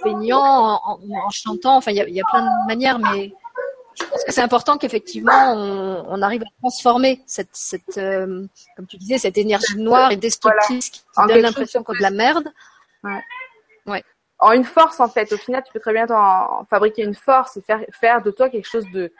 en, 0.06 0.80
en- 0.84 1.00
en 1.26 1.30
chantant. 1.32 1.78
Enfin, 1.78 1.92
il 1.92 1.98
y 1.98 2.02
il 2.08 2.16
y 2.16 2.22
a 2.22 2.24
plein 2.32 2.42
de 2.42 2.68
manières, 2.68 3.00
mais 3.00 3.32
je 4.00 4.06
pense 4.06 4.24
que 4.24 4.32
c'est 4.32 4.42
important 4.42 4.78
qu'effectivement 4.78 5.54
on, 5.54 6.06
on 6.08 6.22
arrive 6.22 6.44
à 6.44 6.52
transformer 6.60 7.24
cette, 7.26 7.50
cette 7.54 7.98
euh, 7.98 8.46
comme 8.76 8.88
tu 8.88 8.98
disais, 8.98 9.18
cette 9.18 9.38
énergie 9.38 9.78
noire 9.78 10.12
et 10.12 10.18
destructrice 10.18 10.90
qui 10.90 11.02
En 11.16 11.26
donne 11.26 11.42
l'impression 11.42 11.84
qu'on 11.84 11.94
de 11.94 12.02
la 12.02 12.12
merde. 12.12 12.48
En 14.40 14.52
une 14.52 14.66
force, 14.66 15.00
en 15.00 15.10
fait. 15.10 15.34
Au 15.34 15.38
final, 15.38 15.64
tu 15.64 15.74
peux 15.74 15.80
très 15.80 15.94
bien 15.94 16.06
t'en 16.06 16.64
fabriquer 16.70 17.04
une 17.04 17.16
force 17.16 17.58
et 17.58 17.62
faire, 17.62 17.82
faire 17.92 18.22
de 18.22 18.30
toi 18.30 18.50
quelque 18.50 18.68
chose 18.68 18.86
de, 18.92 19.12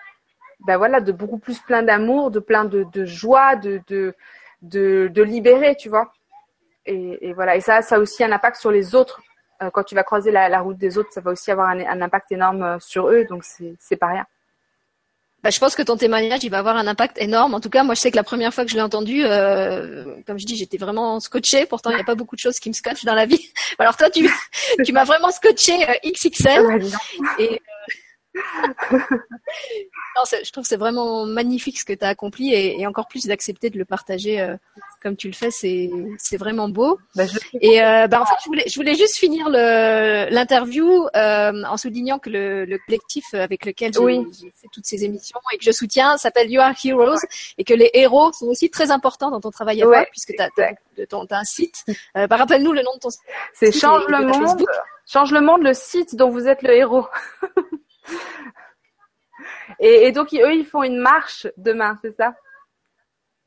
ben 0.60 0.78
voilà, 0.78 1.02
de 1.02 1.12
beaucoup 1.12 1.40
plus 1.40 1.60
plein 1.60 1.82
d'amour, 1.82 2.30
de 2.30 2.40
plein 2.40 2.66
de, 2.66 2.84
de 2.84 3.04
joie, 3.04 3.56
de, 3.56 3.82
de, 3.88 4.14
de, 4.62 5.10
de 5.12 5.24
libérer, 5.24 5.76
tu 5.76 5.90
vois. 5.90 6.14
Et, 6.86 7.30
et 7.30 7.34
voilà. 7.34 7.56
Et 7.56 7.62
ça, 7.62 7.82
ça 7.82 7.96
a 7.96 8.00
aussi 8.00 8.24
un 8.24 8.32
impact 8.32 8.58
sur 8.58 8.70
les 8.70 8.94
autres. 8.94 9.20
Euh, 9.64 9.72
quand 9.72 9.84
tu 9.84 9.96
vas 9.96 10.04
croiser 10.04 10.30
la, 10.30 10.50
la 10.50 10.60
route 10.60 10.78
des 10.78 11.00
autres, 11.00 11.12
ça 11.12 11.22
va 11.22 11.32
aussi 11.32 11.50
avoir 11.50 11.70
un, 11.70 11.80
un 11.80 12.02
impact 12.02 12.32
énorme 12.32 12.62
euh, 12.62 12.80
sur 12.80 13.10
eux. 13.10 13.26
Donc, 13.26 13.44
c'est 13.44 13.98
pas 13.98 14.08
rien. 14.08 14.26
Bah, 15.44 15.52
je 15.52 15.60
pense 15.60 15.76
que 15.76 15.84
ton 15.84 15.98
témoignage, 15.98 16.44
il 16.44 16.50
va 16.50 16.60
avoir 16.60 16.78
un 16.78 16.88
impact 16.88 17.18
énorme. 17.20 17.54
En 17.54 17.60
tout 17.60 17.70
cas, 17.70 17.84
moi, 17.84 17.94
je 17.94 18.02
sais 18.02 18.12
que 18.12 18.16
la 18.16 18.24
première 18.24 18.54
fois 18.54 18.66
que 18.66 18.72
je 18.72 18.76
l'ai 18.76 18.82
entendu, 18.82 19.24
euh, 19.24 20.06
comme 20.26 20.40
je 20.40 20.46
dis, 20.46 20.56
j'étais 20.56 20.78
vraiment 20.78 21.20
scotchée. 21.20 21.66
Pourtant, 21.68 21.92
il 21.92 21.96
n'y 21.96 22.02
a 22.02 22.06
pas 22.06 22.16
beaucoup 22.16 22.36
de 22.36 22.42
choses 22.42 22.60
qui 22.60 22.70
me 22.70 22.74
scotchent 22.74 23.06
dans 23.06 23.14
la 23.14 23.26
vie. 23.26 23.52
Alors 23.80 23.96
toi, 23.96 24.10
tu, 24.10 24.28
tu 24.86 24.94
m'as 24.94 25.04
vraiment 25.04 25.32
scotché 25.32 25.74
euh, 25.88 25.94
XXL. 26.04 26.88
Et 27.38 27.54
euh, 27.54 27.56
non, 28.92 30.24
je 30.44 30.52
trouve 30.52 30.64
que 30.64 30.68
c'est 30.68 30.78
vraiment 30.78 31.26
magnifique 31.26 31.80
ce 31.80 31.86
que 31.86 31.94
tu 31.94 32.04
as 32.04 32.10
accompli 32.10 32.54
et, 32.54 32.80
et 32.82 32.88
encore 32.88 33.08
plus 33.08 33.26
d'accepter 33.26 33.70
de 33.70 33.78
le 33.78 33.86
partager 33.86 34.40
euh, 34.42 34.56
comme 35.04 35.16
tu 35.16 35.28
le 35.28 35.34
fais, 35.34 35.52
c'est 35.52 35.90
vraiment 36.38 36.70
beau. 36.70 36.98
Ben, 37.16 37.28
je- 37.28 37.38
Et 37.62 37.82
euh, 37.84 38.08
bah, 38.08 38.22
en 38.22 38.26
fait, 38.26 38.36
je 38.44 38.48
voulais, 38.48 38.64
je 38.68 38.76
voulais 38.76 38.96
juste 38.96 39.18
finir 39.18 39.48
l'interview 39.50 41.08
euh, 41.16 41.64
en 41.64 41.78
soulignant 41.78 42.20
que 42.20 42.30
le, 42.30 42.66
le 42.66 42.78
collectif 42.86 43.26
avec 43.34 43.66
lequel 43.66 43.94
j'ai 43.94 44.00
Oui. 44.00 44.26
fait 44.56 44.68
toutes 44.74 44.86
ces 44.86 45.04
émissions 45.06 45.40
et 45.54 45.58
que 45.58 45.64
je 45.64 45.72
soutiens 45.72 46.18
s'appelle 46.18 46.50
You 46.52 46.62
Are 46.62 46.74
Heroes 46.84 47.18
et 47.58 47.64
que 47.64 47.74
les 47.74 47.90
héros 47.94 48.32
sont 48.34 48.48
aussi 48.48 48.70
très 48.70 48.92
importants 48.92 49.30
dans 49.32 49.40
ton 49.42 49.52
travail 49.52 49.82
à 49.82 49.86
toi 49.86 49.98
Ouais, 50.00 50.08
puisque 50.12 50.34
tu 50.36 50.42
as, 50.42 50.50
un 51.38 51.44
site. 51.44 51.84
Euh, 52.16 52.28
bah, 52.28 52.38
Rappelle-nous 52.38 52.74
le 52.74 52.82
nom 52.82 52.92
de 52.96 53.00
ton 53.00 53.10
site. 53.10 53.22
c'est 53.54 53.72
Change 53.72 54.04
et 54.08 54.12
le 54.12 54.26
monde. 54.26 54.66
Change 55.10 55.32
le 55.32 55.40
monde, 55.42 55.64
le 55.64 55.74
site 55.74 56.16
dont 56.16 56.30
vous 56.30 56.48
êtes 56.48 56.62
le 56.64 56.72
héros. 56.76 57.06
et, 59.80 60.08
et 60.08 60.12
donc, 60.12 60.34
eux, 60.34 60.54
ils 60.54 60.66
font 60.66 60.84
une 60.84 60.98
marche 60.98 61.48
demain, 61.58 61.98
c'est 62.02 62.16
ça? 62.16 62.34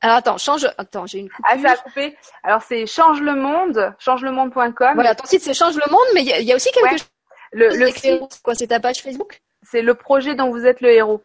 Alors 0.03 0.17
attends, 0.17 0.39
change. 0.39 0.67
Attends, 0.79 1.05
j'ai 1.07 1.19
une 1.19 1.29
coupure. 1.29 1.45
Ah, 1.47 1.59
ça 1.59 1.73
a 1.73 1.77
coupé. 1.77 2.17
Alors, 2.43 2.63
c'est 2.63 2.87
Change 2.87 3.21
le 3.21 3.35
monde, 3.35 3.95
changelemonde.com. 3.99 4.95
Voilà, 4.95 5.15
ton 5.15 5.27
site 5.27 5.43
c'est 5.43 5.53
Change 5.53 5.77
le 5.77 5.91
Monde, 5.91 6.07
mais 6.15 6.23
il 6.23 6.29
y, 6.29 6.33
a- 6.33 6.41
il 6.41 6.47
y 6.47 6.53
a 6.53 6.57
aussi 6.57 6.71
quelque 6.73 6.85
Ouais. 6.85 6.99
chose. 6.99 7.11
Le, 7.53 7.91
site, 7.91 8.41
quoi 8.43 8.55
C'est 8.55 8.69
ta 8.69 8.81
page 8.81 9.03
Facebook? 9.03 9.43
C'est 9.63 9.83
le 9.83 9.95
projet 9.95 10.35
dont 10.35 10.51
vous 10.51 10.65
êtes 10.67 10.81
le 10.81 10.89
héros. 10.91 11.23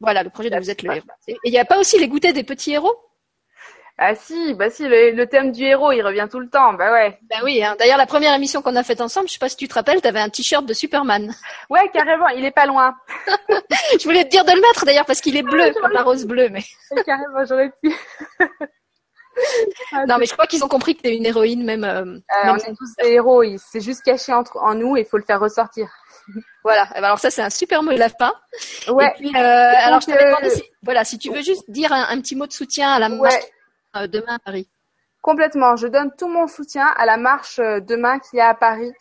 Voilà, 0.00 0.22
le 0.22 0.28
projet 0.30 0.50
de 0.50 0.58
vous 0.58 0.70
êtes 0.70 0.82
le 0.82 0.92
héros. 0.96 1.06
Et 1.26 1.36
il 1.44 1.50
n'y 1.52 1.58
a 1.58 1.64
pas 1.64 1.78
aussi 1.78 1.98
les 1.98 2.08
goûters 2.08 2.32
des 2.34 2.44
petits 2.44 2.72
héros? 2.72 2.94
Ah 4.00 4.14
si, 4.14 4.54
bah 4.54 4.70
si, 4.70 4.86
le, 4.86 5.10
le 5.10 5.26
thème 5.26 5.50
du 5.50 5.64
héros, 5.64 5.90
il 5.90 6.02
revient 6.02 6.28
tout 6.30 6.38
le 6.38 6.48
temps. 6.48 6.72
Bah 6.74 6.92
ouais. 6.92 7.18
Ben 7.28 7.38
oui, 7.42 7.62
hein. 7.64 7.74
d'ailleurs 7.80 7.98
la 7.98 8.06
première 8.06 8.32
émission 8.32 8.62
qu'on 8.62 8.76
a 8.76 8.84
faite 8.84 9.00
ensemble, 9.00 9.26
je 9.26 9.32
sais 9.32 9.38
pas 9.40 9.48
si 9.48 9.56
tu 9.56 9.66
te 9.66 9.74
rappelles, 9.74 10.00
tu 10.00 10.06
avais 10.06 10.20
un 10.20 10.28
t-shirt 10.28 10.64
de 10.64 10.72
Superman. 10.72 11.34
Ouais, 11.68 11.90
carrément, 11.92 12.28
il 12.28 12.44
est 12.44 12.52
pas 12.52 12.66
loin. 12.66 12.94
je 13.98 14.04
voulais 14.04 14.24
te 14.24 14.30
dire 14.30 14.44
de 14.44 14.52
le 14.52 14.60
mettre 14.60 14.84
d'ailleurs 14.84 15.04
parce 15.04 15.20
qu'il 15.20 15.36
est 15.36 15.42
bleu, 15.42 15.72
comme 15.80 15.90
la 15.90 16.02
rose 16.04 16.26
bleue, 16.26 16.48
mais 16.48 16.62
carrément, 17.06 17.44
j'aurais 17.44 17.72
pu. 17.82 17.92
Non, 20.08 20.18
mais 20.18 20.26
je 20.26 20.32
crois 20.32 20.46
qu'ils 20.48 20.64
ont 20.64 20.68
compris 20.68 20.96
que 20.96 21.02
t'es 21.02 21.16
une 21.16 21.24
héroïne 21.26 21.64
même. 21.64 21.84
euh, 21.84 22.00
Euh, 22.02 22.44
même 22.44 22.54
on 22.54 22.56
est 22.56 22.74
tous 22.76 22.92
des 23.00 23.10
héros, 23.12 23.42
il- 23.44 23.58
c'est 23.60 23.80
juste 23.80 24.02
caché 24.02 24.32
entre 24.32 24.56
en 24.56 24.74
nous 24.74 24.96
et 24.96 25.00
il 25.00 25.06
faut 25.06 25.16
le 25.16 25.22
faire 25.24 25.38
ressortir. 25.38 25.88
Voilà. 26.64 26.88
Eh 26.90 26.94
ben, 27.00 27.04
Alors 27.04 27.20
ça 27.20 27.30
c'est 27.30 27.42
un 27.42 27.48
super 27.50 27.82
mot 27.84 27.92
de 27.92 27.98
la 27.98 28.08
fin. 28.08 28.32
Ouais. 28.88 29.06
Et 29.06 29.10
puis 29.16 29.28
euh, 29.36 29.38
alors 29.40 30.00
je 30.00 30.06
t'avais 30.06 30.24
euh, 30.24 30.30
demandé 30.30 30.50
si, 30.50 30.62
voilà, 30.82 31.04
si 31.04 31.18
tu 31.18 31.30
veux 31.32 31.42
juste 31.42 31.62
dire 31.70 31.92
un, 31.92 32.08
un 32.10 32.20
petit 32.20 32.34
mot 32.34 32.46
de 32.48 32.52
soutien 32.52 32.90
à 32.92 32.98
la 32.98 33.08
Ouais. 33.10 33.16
marche 33.16 33.34
euh, 33.34 33.38
demain 33.94 34.36
à 34.36 34.38
Paris. 34.38 34.68
Complètement. 35.22 35.76
Je 35.76 35.86
donne 35.88 36.10
tout 36.16 36.28
mon 36.28 36.46
soutien 36.46 36.86
à 36.96 37.04
la 37.06 37.16
marche 37.16 37.58
euh, 37.58 37.80
demain 37.80 38.18
qui 38.18 38.38
est 38.38 38.40
à 38.40 38.54
Paris, 38.54 38.92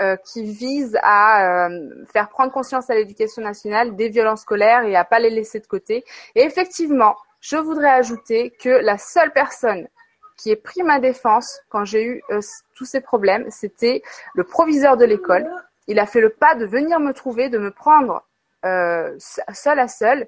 euh, 0.00 0.16
qui 0.16 0.44
vise 0.44 0.98
à 1.02 1.66
euh, 1.66 1.90
faire 2.12 2.28
prendre 2.28 2.52
conscience 2.52 2.90
à 2.90 2.94
l'éducation 2.94 3.42
nationale 3.42 3.96
des 3.96 4.08
violences 4.08 4.42
scolaires 4.42 4.84
et 4.84 4.96
à 4.96 5.04
pas 5.04 5.18
les 5.18 5.30
laisser 5.30 5.60
de 5.60 5.66
côté. 5.66 6.04
Et 6.34 6.42
effectivement, 6.42 7.16
je 7.40 7.56
voudrais 7.56 7.90
ajouter 7.90 8.50
que 8.58 8.68
la 8.68 8.98
seule 8.98 9.32
personne 9.32 9.88
qui 10.36 10.50
ait 10.50 10.56
pris 10.56 10.82
ma 10.82 10.98
défense 11.00 11.60
quand 11.68 11.84
j'ai 11.84 12.04
eu 12.04 12.22
euh, 12.30 12.40
tous 12.74 12.84
ces 12.84 13.00
problèmes, 13.00 13.46
c'était 13.50 14.02
le 14.34 14.44
proviseur 14.44 14.96
de 14.96 15.04
l'école. 15.04 15.48
Il 15.88 15.98
a 15.98 16.06
fait 16.06 16.20
le 16.20 16.30
pas 16.30 16.54
de 16.54 16.64
venir 16.64 17.00
me 17.00 17.12
trouver, 17.12 17.48
de 17.48 17.58
me 17.58 17.70
prendre 17.70 18.24
euh, 18.64 19.14
seul 19.18 19.78
à 19.78 19.88
seul 19.88 20.26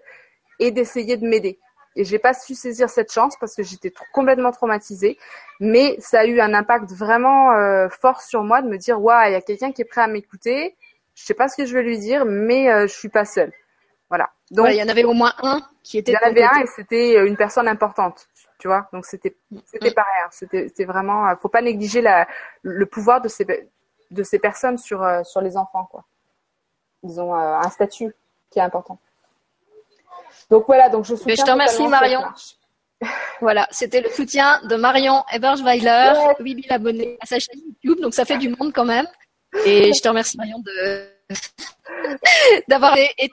et 0.58 0.70
d'essayer 0.70 1.16
de 1.16 1.26
m'aider. 1.26 1.58
Et 1.96 2.04
j'ai 2.04 2.18
pas 2.18 2.34
su 2.34 2.54
saisir 2.54 2.88
cette 2.90 3.12
chance 3.12 3.34
parce 3.38 3.54
que 3.54 3.62
j'étais 3.62 3.92
complètement 4.12 4.50
traumatisée. 4.50 5.18
Mais 5.60 5.96
ça 6.00 6.20
a 6.20 6.24
eu 6.26 6.40
un 6.40 6.52
impact 6.54 6.90
vraiment 6.92 7.52
euh, 7.52 7.88
fort 7.88 8.20
sur 8.20 8.42
moi 8.42 8.62
de 8.62 8.68
me 8.68 8.76
dire, 8.78 9.00
waouh, 9.00 9.28
il 9.28 9.32
y 9.32 9.36
a 9.36 9.40
quelqu'un 9.40 9.70
qui 9.72 9.82
est 9.82 9.86
prêt 9.86 10.00
à 10.02 10.08
m'écouter. 10.08 10.76
Je 11.14 11.24
sais 11.24 11.34
pas 11.34 11.48
ce 11.48 11.56
que 11.56 11.64
je 11.66 11.74
vais 11.74 11.82
lui 11.84 11.98
dire, 11.98 12.24
mais 12.24 12.70
euh, 12.72 12.86
je 12.88 12.92
suis 12.92 13.08
pas 13.08 13.24
seule. 13.24 13.52
Voilà. 14.08 14.30
Donc 14.50 14.66
il 14.70 14.76
y 14.76 14.82
en 14.82 14.88
avait 14.88 15.04
au 15.04 15.14
moins 15.14 15.32
un 15.38 15.60
qui 15.82 15.98
était 15.98 16.12
il 16.12 16.14
y 16.14 16.18
en 16.18 16.28
avait 16.28 16.42
un 16.42 16.60
et 16.62 16.66
c'était 16.66 17.16
euh, 17.18 17.26
une 17.26 17.36
personne 17.36 17.66
importante, 17.68 18.28
tu 18.58 18.68
vois. 18.68 18.88
Donc 18.92 19.06
c'était 19.06 19.36
c'était 19.64 19.90
Mm. 19.90 19.94
pas 19.94 20.02
rien. 20.02 20.26
C'était 20.30 20.68
c'était 20.68 20.84
vraiment. 20.84 21.28
euh, 21.28 21.34
Faut 21.36 21.48
pas 21.48 21.62
négliger 21.62 22.00
la 22.02 22.26
le 22.62 22.86
pouvoir 22.86 23.20
de 23.20 23.28
ces 23.28 23.46
de 24.10 24.22
ces 24.22 24.38
personnes 24.38 24.78
sur 24.78 25.02
euh, 25.02 25.22
sur 25.24 25.40
les 25.40 25.56
enfants, 25.56 25.86
quoi. 25.90 26.04
Ils 27.02 27.20
ont 27.20 27.34
euh, 27.34 27.38
un 27.58 27.70
statut 27.70 28.14
qui 28.50 28.58
est 28.58 28.62
important. 28.62 28.98
Donc 30.50 30.64
voilà. 30.66 30.88
Donc 30.88 31.04
je 31.04 31.14
soutiens 31.14 31.34
je 31.38 31.42
te 31.42 31.50
remercie, 31.50 31.86
Marion. 31.86 32.22
Voilà, 33.40 33.68
c'était 33.70 34.00
le 34.00 34.08
soutien 34.08 34.62
de 34.64 34.76
Marion 34.76 35.24
Eberschweiler, 35.30 36.12
Ouais. 36.16 36.34
8000 36.40 36.72
abonnés 36.72 37.18
à 37.20 37.26
sa 37.26 37.38
chaîne 37.38 37.60
YouTube, 37.60 38.00
donc 38.00 38.14
ça 38.14 38.24
fait 38.24 38.38
du 38.38 38.48
monde 38.48 38.72
quand 38.72 38.86
même. 38.86 39.06
Et 39.66 39.92
je 39.92 40.00
te 40.00 40.08
remercie 40.08 40.38
Marion 40.38 40.58
de 40.60 41.08
d'avoir 42.68 42.96
été 42.96 43.32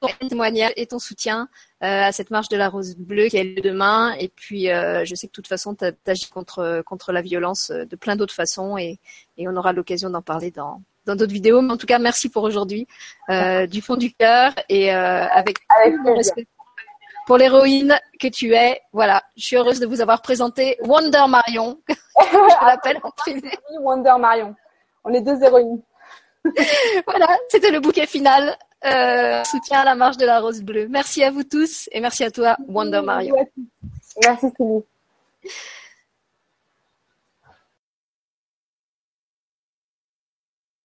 ton 0.00 0.08
témoignage 0.28 0.72
et 0.76 0.86
ton 0.86 0.98
soutien 0.98 1.48
euh, 1.82 2.02
à 2.02 2.12
cette 2.12 2.30
marche 2.30 2.48
de 2.48 2.56
la 2.56 2.68
rose 2.68 2.96
bleue 2.96 3.28
qui 3.28 3.38
a 3.38 3.44
lieu 3.44 3.60
demain. 3.62 4.14
Et 4.18 4.28
puis, 4.28 4.70
euh, 4.70 5.04
je 5.04 5.14
sais 5.14 5.26
que 5.26 5.32
de 5.32 5.36
toute 5.36 5.46
façon, 5.48 5.74
tu 5.74 5.84
agis 6.06 6.28
contre 6.28 6.82
contre 6.84 7.12
la 7.12 7.22
violence 7.22 7.70
euh, 7.70 7.84
de 7.84 7.96
plein 7.96 8.16
d'autres 8.16 8.34
façons, 8.34 8.76
et, 8.76 8.98
et 9.36 9.48
on 9.48 9.56
aura 9.56 9.72
l'occasion 9.72 10.10
d'en 10.10 10.22
parler 10.22 10.50
dans 10.50 10.82
dans 11.06 11.16
d'autres 11.16 11.32
vidéos. 11.32 11.62
Mais 11.62 11.72
en 11.72 11.76
tout 11.76 11.86
cas, 11.86 11.98
merci 11.98 12.28
pour 12.28 12.42
aujourd'hui, 12.42 12.86
euh, 13.30 13.66
du 13.66 13.80
fond 13.80 13.96
du 13.96 14.12
cœur 14.12 14.52
et 14.68 14.94
euh, 14.94 15.26
avec 15.28 15.58
respect 16.04 16.46
pour 17.26 17.36
l'héroïne 17.36 17.98
que 18.18 18.28
tu 18.28 18.54
es. 18.54 18.80
Voilà, 18.92 19.22
je 19.36 19.44
suis 19.44 19.56
heureuse 19.56 19.80
de 19.80 19.86
vous 19.86 20.00
avoir 20.00 20.22
présenté 20.22 20.78
Wonder 20.82 21.24
Marion, 21.28 21.78
je 21.88 22.66
l'appelle 22.66 22.98
en 23.02 23.10
privé. 23.10 23.50
Wonder 23.80 24.14
Marion. 24.18 24.54
On 25.04 25.12
est 25.12 25.20
deux 25.20 25.42
héroïnes. 25.42 25.82
voilà, 27.06 27.26
c'était 27.48 27.70
le 27.70 27.80
bouquet 27.80 28.06
final. 28.06 28.56
Euh, 28.84 29.42
soutien 29.44 29.80
à 29.80 29.84
la 29.84 29.94
marche 29.94 30.16
de 30.16 30.26
la 30.26 30.38
rose 30.38 30.62
bleue. 30.62 30.86
Merci 30.88 31.24
à 31.24 31.30
vous 31.30 31.42
tous 31.42 31.88
et 31.92 32.00
merci 32.00 32.22
à 32.22 32.30
toi, 32.30 32.56
Wonder 32.68 33.00
Marion. 33.02 33.34
Merci 34.22 34.46
Sylvie. 34.56 34.84